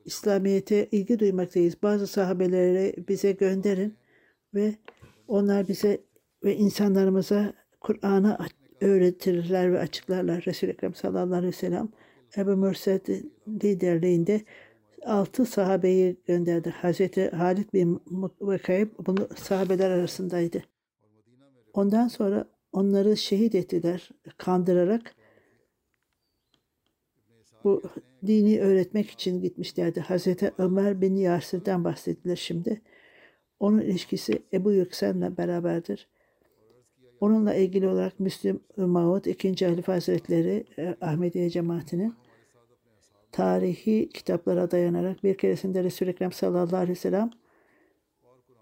[0.04, 1.82] İslamiyet'e ilgi duymaktayız.
[1.82, 3.94] Bazı sahabeleri bize gönderin
[4.54, 4.74] ve
[5.28, 6.00] onlar bize
[6.44, 8.38] ve insanlarımıza Kur'an'ı
[8.80, 10.44] öğretirler ve açıklarlar.
[10.46, 11.88] Resul-i Ekrem sallallahu aleyhi ve sellem
[12.36, 13.08] Ebu Mürset
[13.48, 14.40] liderliğinde
[15.06, 16.70] altı sahabeyi gönderdi.
[16.70, 18.02] Hazreti Halid bin
[18.40, 20.62] Vakayb bunu sahabeler arasındaydı.
[21.72, 25.14] Ondan sonra onları şehit ettiler kandırarak.
[27.64, 27.82] Bu
[28.26, 30.00] dini öğretmek için gitmişlerdi.
[30.00, 32.82] Hazreti Ömer bin Yasir'den bahsettiler şimdi.
[33.60, 36.08] Onun ilişkisi Ebu Yüksel'le beraberdir.
[37.20, 39.66] Onunla ilgili olarak Müslüm Mahmud 2.
[39.66, 42.14] Halife Hazretleri e, Ahmediye cemaatinin
[43.32, 47.30] tarihi kitaplara dayanarak bir keresinde Resul-i Ekrem sallallahu aleyhi ve sellem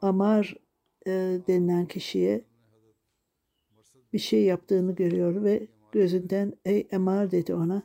[0.03, 0.55] Amar
[1.07, 1.11] e,
[1.49, 2.45] denilen kişiye
[4.13, 7.83] bir şey yaptığını görüyor ve gözünden ey Amar dedi ona.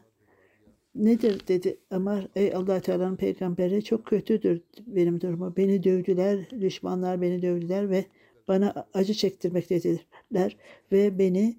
[0.96, 5.58] Nedir dedi Amar ey allah Teala'nın peygamberi çok kötüdür benim durumu.
[5.58, 8.06] Beni dövdüler, düşmanlar beni dövdüler ve
[8.48, 10.58] bana acı çektirmektediler
[10.91, 11.56] ve beni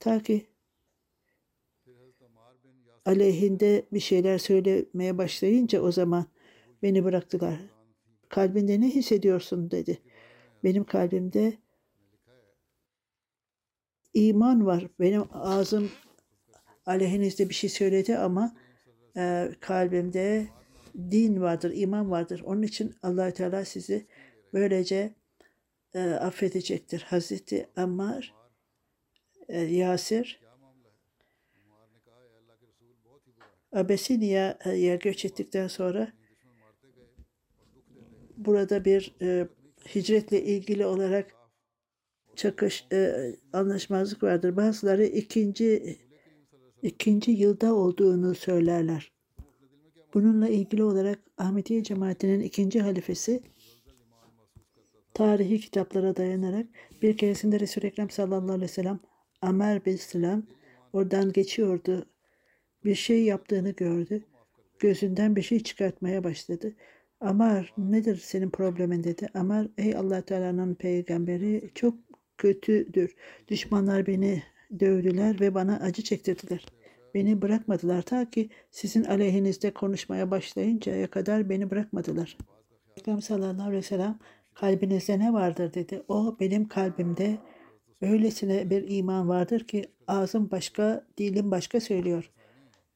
[0.00, 0.46] ta ki
[3.04, 6.26] aleyhinde bir şeyler söylemeye başlayınca o zaman
[6.82, 7.58] beni bıraktılar.
[8.28, 9.98] Kalbinde ne hissediyorsun dedi.
[10.64, 11.52] Benim kalbimde
[14.14, 14.88] iman var.
[15.00, 15.90] Benim ağzım
[16.86, 18.56] aleyhinizde bir şey söyledi ama
[19.18, 20.48] e, kalbimde
[21.10, 22.42] din vardır, iman vardır.
[22.44, 24.06] Onun için allah Teala sizi
[24.52, 25.14] böylece
[25.94, 27.06] e, affedecektir.
[27.08, 28.34] Hazreti Ammar,
[29.48, 30.40] e, Yasir,
[33.72, 36.12] Abesiniye'ye göç ettikten sonra
[38.36, 39.48] burada bir e,
[39.94, 41.34] hicretle ilgili olarak
[42.36, 44.56] çakış e, anlaşmazlık vardır.
[44.56, 45.98] Bazıları ikinci
[46.82, 49.12] ikinci yılda olduğunu söylerler.
[50.14, 53.42] Bununla ilgili olarak Ahmediye cemaatinin ikinci halifesi
[55.14, 56.66] tarihi kitaplara dayanarak
[57.02, 59.00] bir keresinde Resul-i Ekrem sallallahu aleyhi ve sellem
[59.42, 60.42] Amer bin Selam
[60.92, 62.06] oradan geçiyordu.
[62.84, 64.24] Bir şey yaptığını gördü.
[64.78, 66.74] Gözünden bir şey çıkartmaya başladı.
[67.20, 69.28] Amar nedir senin problemin dedi.
[69.34, 71.94] Amar ey allah Teala'nın peygamberi çok
[72.38, 73.14] kötüdür.
[73.48, 74.42] Düşmanlar beni
[74.80, 76.64] dövdüler ve bana acı çektirdiler.
[77.14, 82.38] Beni bırakmadılar ta ki sizin aleyhinizde konuşmaya başlayıncaya kadar beni bırakmadılar.
[82.94, 84.18] Peygamber sallallahu aleyhi ve sellem
[84.54, 86.02] kalbinizde ne vardır dedi.
[86.08, 87.38] O benim kalbimde
[88.00, 92.30] öylesine bir iman vardır ki ağzım başka, dilim başka söylüyor.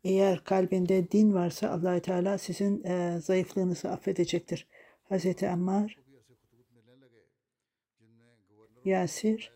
[0.04, 4.66] Eğer kalbinde din varsa allah Teala sizin e, zayıflığınızı affedecektir.
[5.10, 5.42] Hz.
[5.42, 5.98] Ammar,
[8.84, 9.52] Yasir,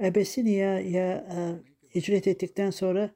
[0.00, 1.36] Ebesiniye'ye e,
[1.94, 3.10] hicret ettikten sonra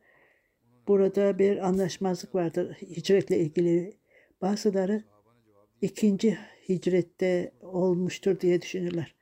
[0.88, 4.00] burada bir anlaşmazlık vardır hicretle ilgili.
[4.40, 5.04] Bazıları
[5.82, 9.14] ikinci hicrette olmuştur diye düşünürler.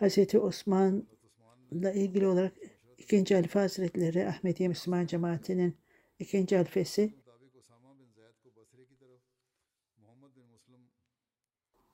[0.00, 0.34] Hz.
[0.34, 2.52] Osman'la ilgili olarak
[2.98, 5.76] ikinci Halife Hazretleri Ahmediye Müslüman Cemaati'nin
[6.18, 7.14] ikinci halifesi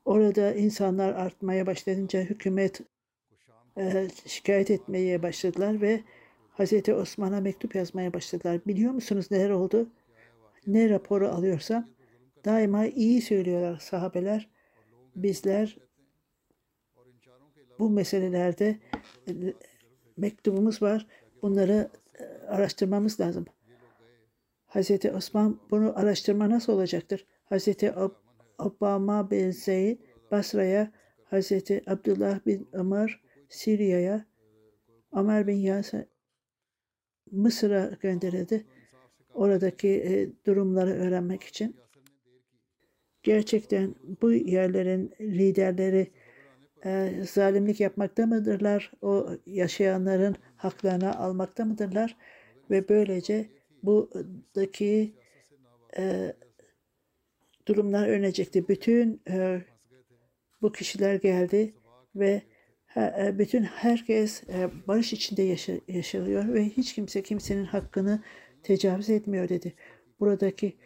[0.05, 2.81] orada insanlar artmaya başlayınca hükümet
[4.27, 6.01] şikayet etmeye başladılar ve
[6.51, 8.61] Hazreti Osman'a mektup yazmaya başladılar.
[8.67, 9.89] Biliyor musunuz neler oldu?
[10.67, 11.89] Ne raporu alıyorsam
[12.45, 14.51] daima iyi söylüyorlar sahabeler.
[15.17, 15.79] Bizler
[17.79, 18.79] bu meselelerde
[19.29, 19.33] e,
[20.17, 21.07] mektubumuz var.
[21.43, 23.45] Bunları e, araştırmamız lazım.
[24.67, 27.27] Hazreti Osman bunu araştırma nasıl olacaktır?
[27.45, 27.95] Hazreti
[28.59, 29.99] Obama bin Zeyd
[30.31, 30.93] Basra'ya
[31.25, 33.21] Hazreti Abdullah bin Ömer
[33.51, 34.27] Sirya'ya
[35.13, 36.05] Ömer bin Yasir
[37.31, 38.67] Mısır'a gönderildi.
[39.35, 41.77] Oradaki e, durumları öğrenmek için.
[43.23, 46.11] Gerçekten bu yerlerin liderleri
[46.85, 48.93] e, zalimlik yapmakta mıdırlar?
[49.03, 52.17] O yaşayanların haklarını almakta mıdırlar?
[52.71, 53.49] Ve böylece
[53.83, 55.15] buradaki
[55.99, 56.33] e,
[57.69, 58.69] durumlar öğrenecekti.
[58.69, 59.63] Bütün e,
[60.63, 61.75] bu kişiler geldi
[62.15, 62.43] ve
[63.39, 65.43] bütün herkes e, barış içinde
[65.89, 68.23] yaşıyor ve hiç kimse kimsenin hakkını
[68.63, 69.75] tecavüz etmiyor dedi.
[70.21, 70.77] Buradaki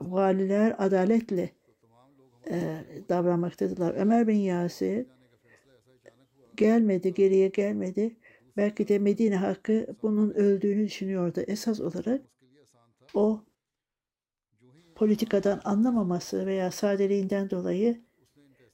[0.00, 1.50] valiler adaletle
[2.50, 3.94] e, davranmaktadılar.
[3.94, 5.06] Ömer bin Yasir
[6.56, 8.16] gelmedi, geriye gelmedi.
[8.56, 11.40] Belki de Medine hakkı bunun öldüğünü düşünüyordu.
[11.46, 12.22] Esas olarak
[13.14, 13.44] o
[14.94, 18.00] politikadan anlamaması veya sadeliğinden dolayı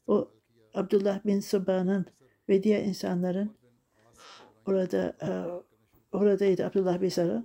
[0.06, 0.37] o
[0.78, 2.06] Abdullah bin Sabah'ın
[2.48, 3.56] ve diğer insanların
[4.66, 5.28] orada e,
[6.16, 7.44] oradaydı Abdullah Bezar'a.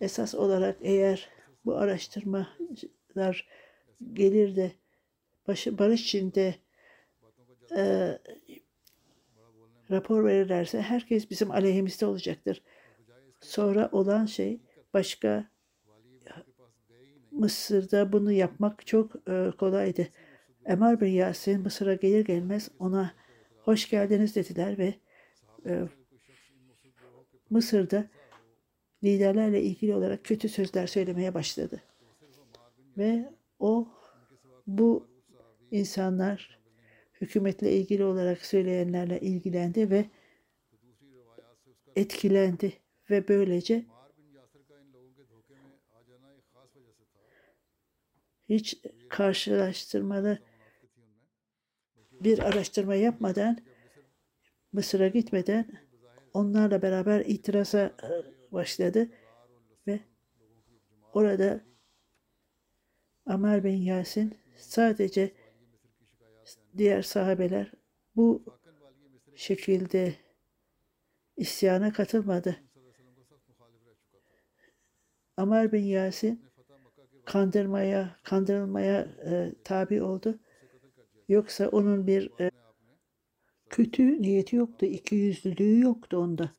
[0.00, 1.28] Esas olarak eğer
[1.64, 3.48] bu araştırmalar
[4.12, 4.72] gelir de
[5.48, 6.54] başı, barış içinde
[7.76, 8.18] e,
[9.90, 12.62] rapor verirlerse herkes bizim aleyhimizde olacaktır.
[13.40, 14.60] Sonra olan şey
[14.94, 15.50] başka
[17.30, 20.08] Mısır'da bunu yapmak çok e, kolaydı.
[20.66, 23.14] Emar bin Yasin Mısır'a gelir gelmez ona
[23.58, 24.94] hoş geldiniz dediler ve
[25.66, 25.82] e,
[27.50, 28.06] Mısır'da
[29.04, 31.82] liderlerle ilgili olarak kötü sözler söylemeye başladı.
[32.98, 33.88] Ve o
[34.66, 35.08] bu
[35.70, 36.58] insanlar
[37.20, 40.04] hükümetle ilgili olarak söyleyenlerle ilgilendi ve
[41.96, 42.72] etkilendi
[43.10, 43.84] ve böylece
[48.48, 50.38] hiç karşılaştırmalı
[52.24, 53.58] bir araştırma yapmadan
[54.72, 55.66] Mısır'a gitmeden
[56.34, 57.92] onlarla beraber itiraza
[58.52, 59.08] başladı
[59.86, 60.00] ve
[61.12, 61.60] orada
[63.26, 65.34] Amar bin Yasin sadece
[66.76, 67.72] diğer sahabeler
[68.16, 68.44] bu
[69.34, 70.14] şekilde
[71.36, 72.56] isyana katılmadı.
[75.36, 76.44] Amar bin Yasin
[77.24, 80.38] kandırmaya, kandırılmaya e, tabi oldu.
[81.28, 82.50] Yoksa onun bir e,
[83.70, 86.50] kötü niyeti yoktu, iki yüzlülüğü yoktu onda.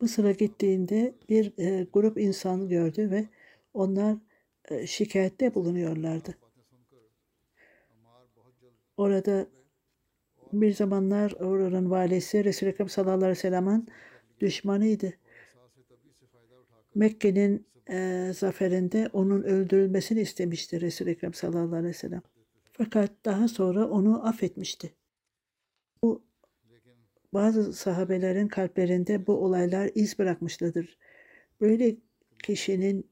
[0.00, 3.28] Mısır'a gittiğinde bir e, grup insan gördü ve
[3.74, 4.16] onlar
[4.68, 6.34] e, şikayette bulunuyorlardı.
[8.96, 9.46] Orada
[10.52, 13.88] bir zamanlar oranın valisi Resul-i Ekrem sallallahu aleyhi ve sellem'in
[14.40, 15.12] düşmanıydı.
[16.94, 22.22] Mekke'nin e, zaferinde onun öldürülmesini istemişti Resul-i Ekrem sallallahu aleyhi ve sellem.
[22.76, 24.94] Fakat daha sonra onu affetmişti.
[26.02, 26.24] Bu
[27.32, 30.98] bazı sahabelerin kalplerinde bu olaylar iz bırakmışlardır.
[31.60, 31.96] Böyle
[32.42, 33.10] kişinin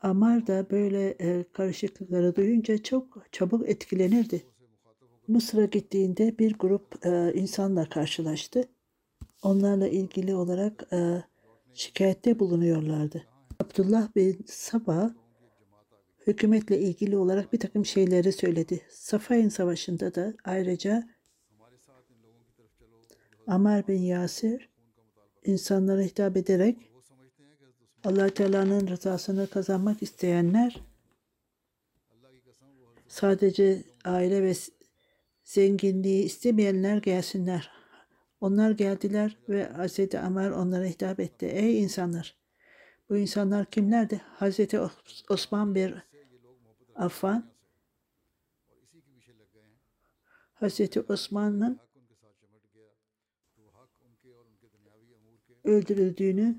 [0.00, 4.46] Amar da böyle e, karışıklıkları duyunca çok çabuk etkilenirdi.
[5.28, 8.64] Mısır'a gittiğinde bir grup e, insanla karşılaştı.
[9.42, 11.22] Onlarla ilgili olarak e,
[11.74, 13.26] şikayette bulunuyorlardı.
[13.60, 15.10] Abdullah bin Sabah
[16.26, 18.82] hükümetle ilgili olarak bir takım şeyleri söyledi.
[18.90, 21.08] Safayin Savaşı'nda da ayrıca
[23.46, 24.68] Amar bin Yasir
[25.44, 26.90] insanlara hitap ederek
[28.04, 30.80] allah Teala'nın rızasını kazanmak isteyenler
[33.08, 34.54] sadece aile ve
[35.44, 37.70] zenginliği istemeyenler gelsinler.
[38.40, 40.14] Onlar geldiler ve Hz.
[40.14, 41.46] Amar onlara hitap etti.
[41.46, 42.36] Ey insanlar!
[43.10, 44.20] Bu insanlar kimlerdi?
[44.40, 44.60] Hz.
[45.28, 46.09] Osman bir
[47.00, 47.50] Affan
[50.54, 50.80] Hz.
[51.08, 51.80] Osman'ın
[55.64, 56.58] öldürüldüğünü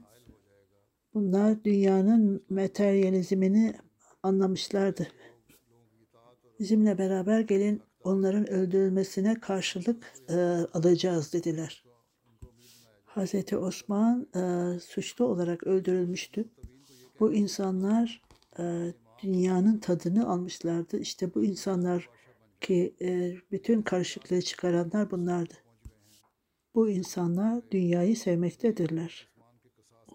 [1.13, 3.73] bunlar dünyanın materyalizmini
[4.23, 5.07] anlamışlardı.
[6.59, 10.35] Bizimle beraber gelin onların öldürülmesine karşılık e,
[10.73, 11.83] alacağız dediler.
[13.05, 16.45] Hazreti Osman e, suçlu olarak öldürülmüştü.
[17.19, 18.21] Bu insanlar
[18.59, 18.93] e,
[19.23, 20.97] dünyanın tadını almışlardı.
[20.97, 22.09] İşte bu insanlar
[22.61, 25.53] ki e, bütün karışıklığı çıkaranlar bunlardı.
[26.75, 29.29] Bu insanlar dünyayı sevmektedirler.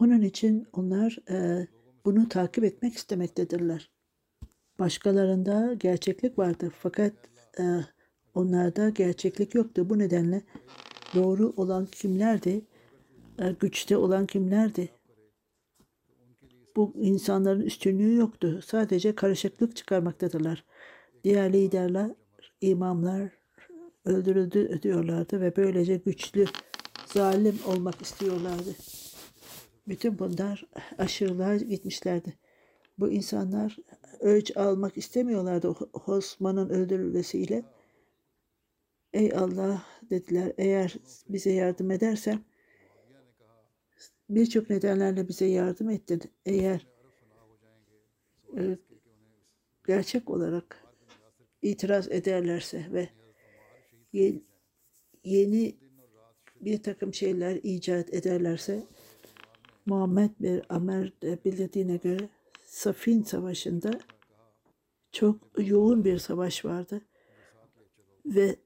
[0.01, 1.67] Onun için onlar e,
[2.05, 3.91] bunu takip etmek istemektedirler.
[4.79, 7.13] Başkalarında gerçeklik vardı fakat
[7.59, 7.63] e,
[8.35, 9.91] onlarda gerçeklik yoktu.
[9.91, 10.43] Bu nedenle
[11.15, 12.65] doğru olan kimlerdi?
[13.61, 14.89] Güçte olan kimlerdi?
[16.77, 18.61] Bu insanların üstünlüğü yoktu.
[18.66, 20.64] Sadece karışıklık çıkarmaktadırlar.
[21.24, 22.11] Diğer liderler,
[22.61, 23.31] imamlar
[24.05, 26.45] öldürüldü diyorlardı ve böylece güçlü,
[27.07, 28.74] zalim olmak istiyorlardı.
[29.89, 30.66] Bütün bunlar
[30.99, 32.35] aşırılığa gitmişlerdi.
[32.99, 33.77] Bu insanlar
[34.20, 35.74] ölç almak istemiyorlardı
[36.07, 37.62] Osman'ın öldürülmesiyle.
[39.12, 40.97] Ey Allah dediler eğer
[41.29, 42.41] bize yardım edersen
[44.31, 46.22] birçok nedenlerle bize yardım ettin.
[46.47, 46.87] Eğer
[48.57, 48.79] e,
[49.87, 50.85] gerçek olarak
[51.62, 53.09] itiraz ederlerse ve
[55.24, 55.77] yeni
[56.61, 58.87] bir takım şeyler icat ederlerse
[59.87, 62.29] Muhammed bir Amer bildirdiğine göre
[62.64, 64.01] Safin Savaşı'nda
[65.12, 67.01] çok yoğun bir savaş vardı
[68.27, 68.57] ve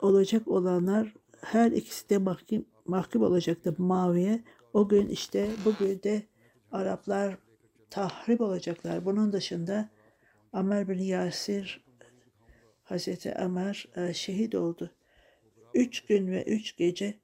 [0.00, 4.44] olacak olanlar her ikisi de mahkum, mahkum olacaktı Mavi'ye.
[4.76, 6.22] O gün işte bugün de
[6.72, 7.38] Araplar
[7.90, 9.04] tahrip olacaklar.
[9.04, 9.90] Bunun dışında
[10.52, 11.84] Amer bin Yasir
[12.82, 14.90] Hazreti Ömer e, şehit oldu.
[15.74, 17.20] Üç gün ve üç gece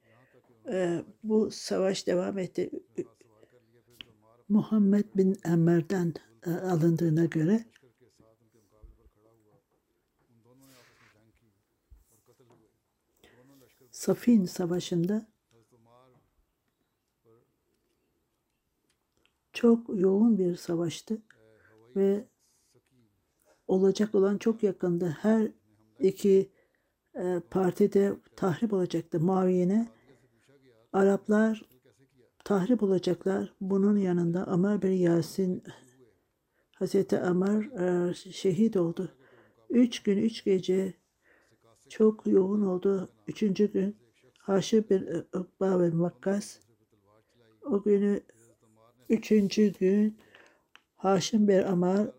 [0.68, 2.70] e, bu savaş devam etti.
[4.48, 6.14] Muhammed bin Emmer'den
[6.46, 7.64] e, alındığına göre
[13.90, 15.31] Safin Savaşı'nda
[19.52, 21.22] çok yoğun bir savaştı
[21.96, 22.24] ve
[23.66, 25.16] olacak olan çok yakındı.
[25.20, 25.48] Her
[25.98, 26.52] iki
[27.14, 29.20] e, partide tahrip olacaktı.
[29.20, 29.88] Muaviye'ne
[30.92, 31.62] Araplar
[32.44, 33.54] tahrip olacaklar.
[33.60, 35.62] Bunun yanında Ömer bin Yasin
[36.74, 37.62] Hazreti Ömer
[38.10, 39.08] e, şehit oldu.
[39.70, 40.94] Üç gün, üç gece
[41.88, 43.08] çok yoğun oldu.
[43.26, 43.96] Üçüncü gün
[44.38, 46.58] Haşim bin Ukba ve Vakkas
[47.62, 48.20] o günü
[49.08, 50.18] üçüncü gün
[50.96, 52.10] Haşim bin Amar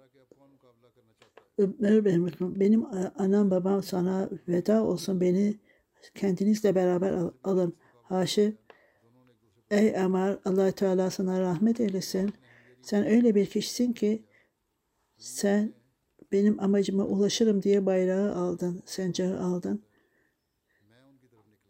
[1.57, 2.85] Ömer benim, benim
[3.17, 5.55] anam babam sana veda olsun beni
[6.15, 7.75] kendinizle beraber al, alın.
[8.03, 8.57] Haşim
[9.71, 12.33] ey Ömer allah Teala sana rahmet eylesin.
[12.81, 14.25] Sen öyle bir kişisin ki
[15.17, 15.73] sen
[16.31, 19.83] benim amacıma ulaşırım diye bayrağı aldın, sencağı aldın.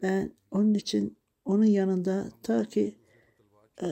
[0.02, 2.94] Ben onun için onun yanında ta ki
[3.82, 3.86] e,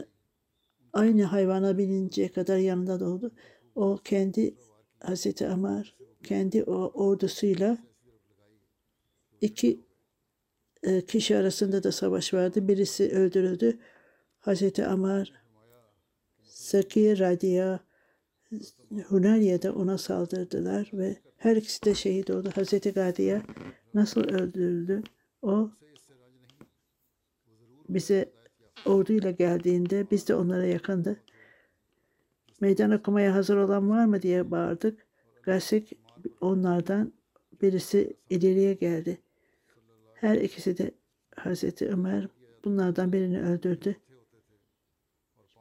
[0.93, 3.33] aynı hayvana bininceye kadar yanında doldu.
[3.75, 4.55] O kendi
[5.01, 7.79] Hazreti Ömer kendi o ordusuyla
[9.41, 9.81] iki
[10.83, 12.69] e, kişi arasında da savaş vardı.
[12.69, 13.79] Birisi öldürüldü.
[14.39, 15.33] Hazreti Ömer
[16.43, 17.81] Saki Radia
[19.07, 22.51] Hunariye'de ona saldırdılar ve her ikisi de şehit oldu.
[22.55, 23.43] Hazreti Gadiye
[23.95, 25.03] nasıl öldürüldü?
[25.43, 25.71] O
[27.89, 28.33] bize
[28.87, 31.21] orduyla geldiğinde biz de onlara yakındı.
[32.61, 35.07] Meydan okumaya hazır olan var mı diye bağırdık.
[35.43, 35.93] Gasik
[36.41, 37.13] onlardan
[37.63, 39.19] birisi ileriye geldi.
[40.15, 40.91] Her ikisi de
[41.37, 42.29] Hazreti Ömer
[42.65, 43.97] bunlardan birini öldürdü.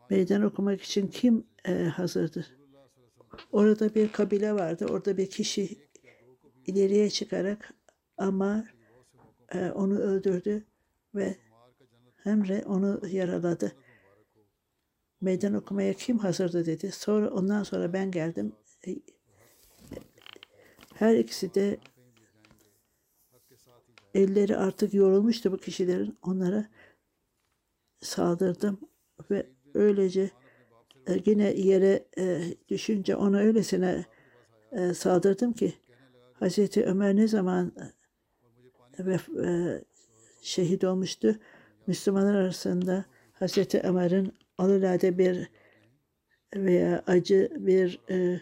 [0.09, 2.55] Meydan okumak için kim e, hazırdır?
[3.51, 4.85] Orada bir kabile vardı.
[4.89, 5.77] Orada bir kişi
[6.67, 7.73] ileriye çıkarak
[8.17, 8.65] ama
[9.53, 10.63] e, onu öldürdü
[11.15, 11.35] ve
[12.25, 13.71] Emre onu yaraladı.
[15.21, 16.91] Meydan okumaya kim hazırdı dedi.
[16.91, 18.55] Sonra ondan sonra ben geldim.
[18.87, 18.95] E,
[20.93, 21.77] her ikisi de
[24.13, 26.17] elleri artık yorulmuştu bu kişilerin.
[26.21, 26.65] Onlara
[28.01, 28.79] saldırdım
[29.31, 30.29] ve öylece
[31.07, 34.05] e, yine yere e, düşünce ona öylesine
[34.95, 35.73] saldırdım ki
[36.33, 37.73] Hazreti Ömer ne zaman
[40.41, 41.39] şehit olmuştu.
[41.87, 45.49] Müslümanlar arasında Hazreti Ömer'in alelade bir
[46.55, 48.41] veya acı bir e,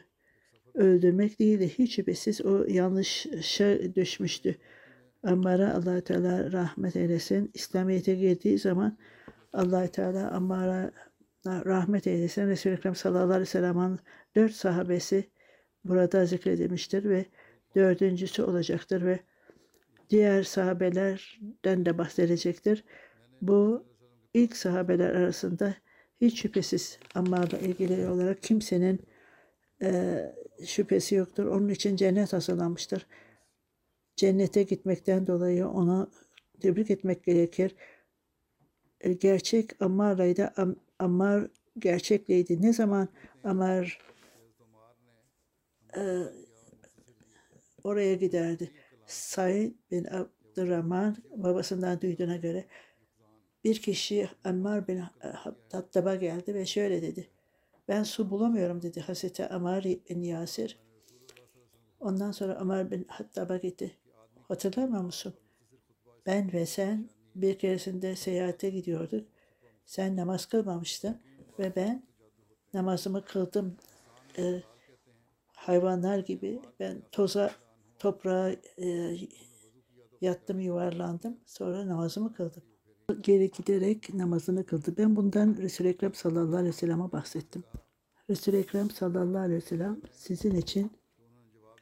[0.73, 1.69] öldürmek değildi.
[1.79, 4.55] Hiç şüphesiz o yanlışa düşmüştü.
[5.23, 7.51] Ammar'a allah Teala rahmet eylesin.
[7.53, 8.97] İslamiyet'e girdiği zaman
[9.53, 10.91] allah Teala Ammar'a
[11.45, 12.47] rahmet eylesin.
[12.47, 13.99] Resul-i Ekrem sallallahu aleyhi ve sellem'in
[14.35, 15.29] dört sahabesi
[15.83, 17.25] burada zikredilmiştir ve
[17.75, 19.19] dördüncüsü olacaktır ve
[20.09, 22.83] diğer sahabelerden de bahsedecektir.
[23.41, 23.85] Bu
[24.33, 25.75] ilk sahabeler arasında
[26.21, 28.99] hiç şüphesiz Ammar'la ilgili olarak kimsenin
[29.81, 30.19] e,
[30.65, 31.45] şüphesi yoktur.
[31.45, 33.07] Onun için cennet hazırlanmıştır.
[34.15, 36.11] Cennete gitmekten dolayı onu
[36.59, 37.75] tebrik etmek gerekir.
[39.01, 40.53] E, gerçek Ammar'laydı.
[40.57, 41.47] Am, Ammar
[41.79, 42.61] gerçekliydi.
[42.61, 43.07] Ne zaman
[43.43, 43.99] Ammar
[45.97, 46.01] e,
[47.83, 48.71] oraya giderdi.
[49.05, 52.65] Said bin Abdurrahman babasından duyduğuna göre
[53.63, 55.03] bir kişi Ammar bin
[55.71, 57.29] Hattab'a geldi ve şöyle dedi.
[57.87, 60.79] Ben su bulamıyorum dedi Hazreti Ammar bin Yasir.
[61.99, 63.97] Ondan sonra Ammar bin Hattab'a gitti.
[64.47, 65.33] Hatırlamıyor musun?
[66.25, 69.27] Ben ve sen bir keresinde seyahate gidiyorduk.
[69.85, 71.17] Sen namaz kılmamıştın
[71.59, 72.03] ve ben
[72.73, 73.77] namazımı kıldım.
[74.37, 74.63] Ee,
[75.55, 77.51] hayvanlar gibi ben toza,
[77.99, 79.17] toprağa e,
[80.21, 81.37] yattım, yuvarlandım.
[81.45, 82.63] Sonra namazımı kıldım.
[83.13, 84.93] Geri giderek namazını kıldı.
[84.97, 87.63] Ben bundan Resul-i Ekrem sallallahu aleyhi ve sellem'e bahsettim.
[88.29, 90.91] Resul-i Ekrem sallallahu aleyhi ve sellem sizin için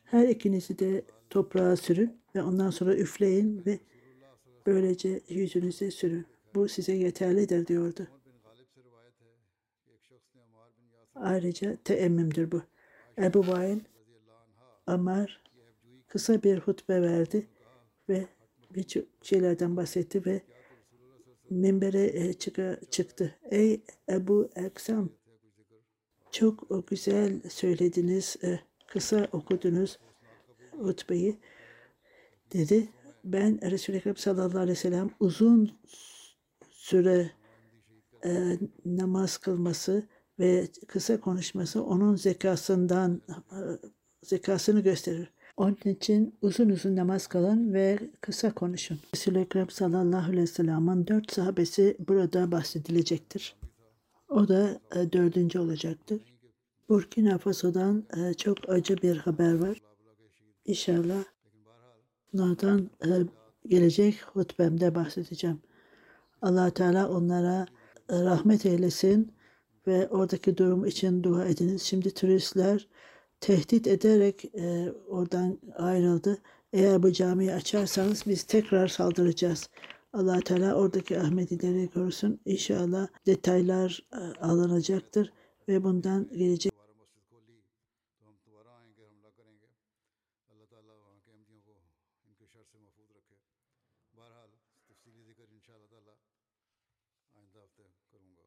[0.04, 3.80] her ikinizi de toprağa sürün ve ondan sonra üfleyin ve
[4.66, 6.26] böylece yüzünüze sürün.
[6.56, 8.08] Bu size yeterlidir diyordu.
[11.16, 12.62] Ayrıca teemmümdür bu.
[13.18, 13.80] Ebu Vail
[14.88, 15.44] Amar
[16.08, 17.48] kısa bir hutbe verdi
[18.10, 18.28] ve
[18.76, 20.42] birçok şeylerden bahsetti ve
[21.50, 22.34] minbere e,
[22.92, 23.36] çıktı.
[23.52, 25.10] Ey Ebu Eksam
[26.32, 30.00] çok güzel söylediniz, e, kısa okudunuz
[30.72, 31.40] hutbeyi
[32.54, 32.90] dedi.
[33.24, 35.72] Ben Resul-i Ekrem sallallahu aleyhi ve sellem uzun
[36.72, 37.32] süre
[38.26, 40.08] e, namaz kılması
[40.40, 43.60] ve kısa konuşması onun zekasından e,
[44.24, 45.34] zekasını gösterir.
[45.58, 49.00] Onun için uzun uzun namaz kılın ve kısa konuşun.
[49.16, 53.56] Resul-i Ekrem sallallahu aleyhi ve sellem'in dört sahabesi burada bahsedilecektir.
[54.30, 56.22] O da e, dördüncü olacaktır.
[56.90, 59.82] Burkina Faso'dan e, çok acı bir haber var.
[60.66, 61.24] İnşallah
[62.34, 63.10] bunlardan e,
[63.68, 65.62] gelecek hutbemde bahsedeceğim.
[66.42, 67.66] allah Teala onlara
[68.10, 69.32] rahmet eylesin
[69.88, 71.82] ve oradaki durum için dua ediniz.
[71.82, 72.88] Şimdi turistler
[73.42, 76.38] tehdit ederek e, oradan ayrıldı.
[76.74, 79.70] Eğer bu camiyi açarsanız biz tekrar saldıracağız.
[80.14, 82.40] allah Teala oradaki Ahmedileri korusun.
[82.46, 85.34] İnşallah detaylar e, alınacaktır
[85.70, 86.74] ve bundan gelecek.
[94.18, 94.52] بہرحال
[94.90, 96.12] تفصیلی ذکر انشاءاللہ تعالی
[97.36, 98.47] آئندہ ہفتے کروں گا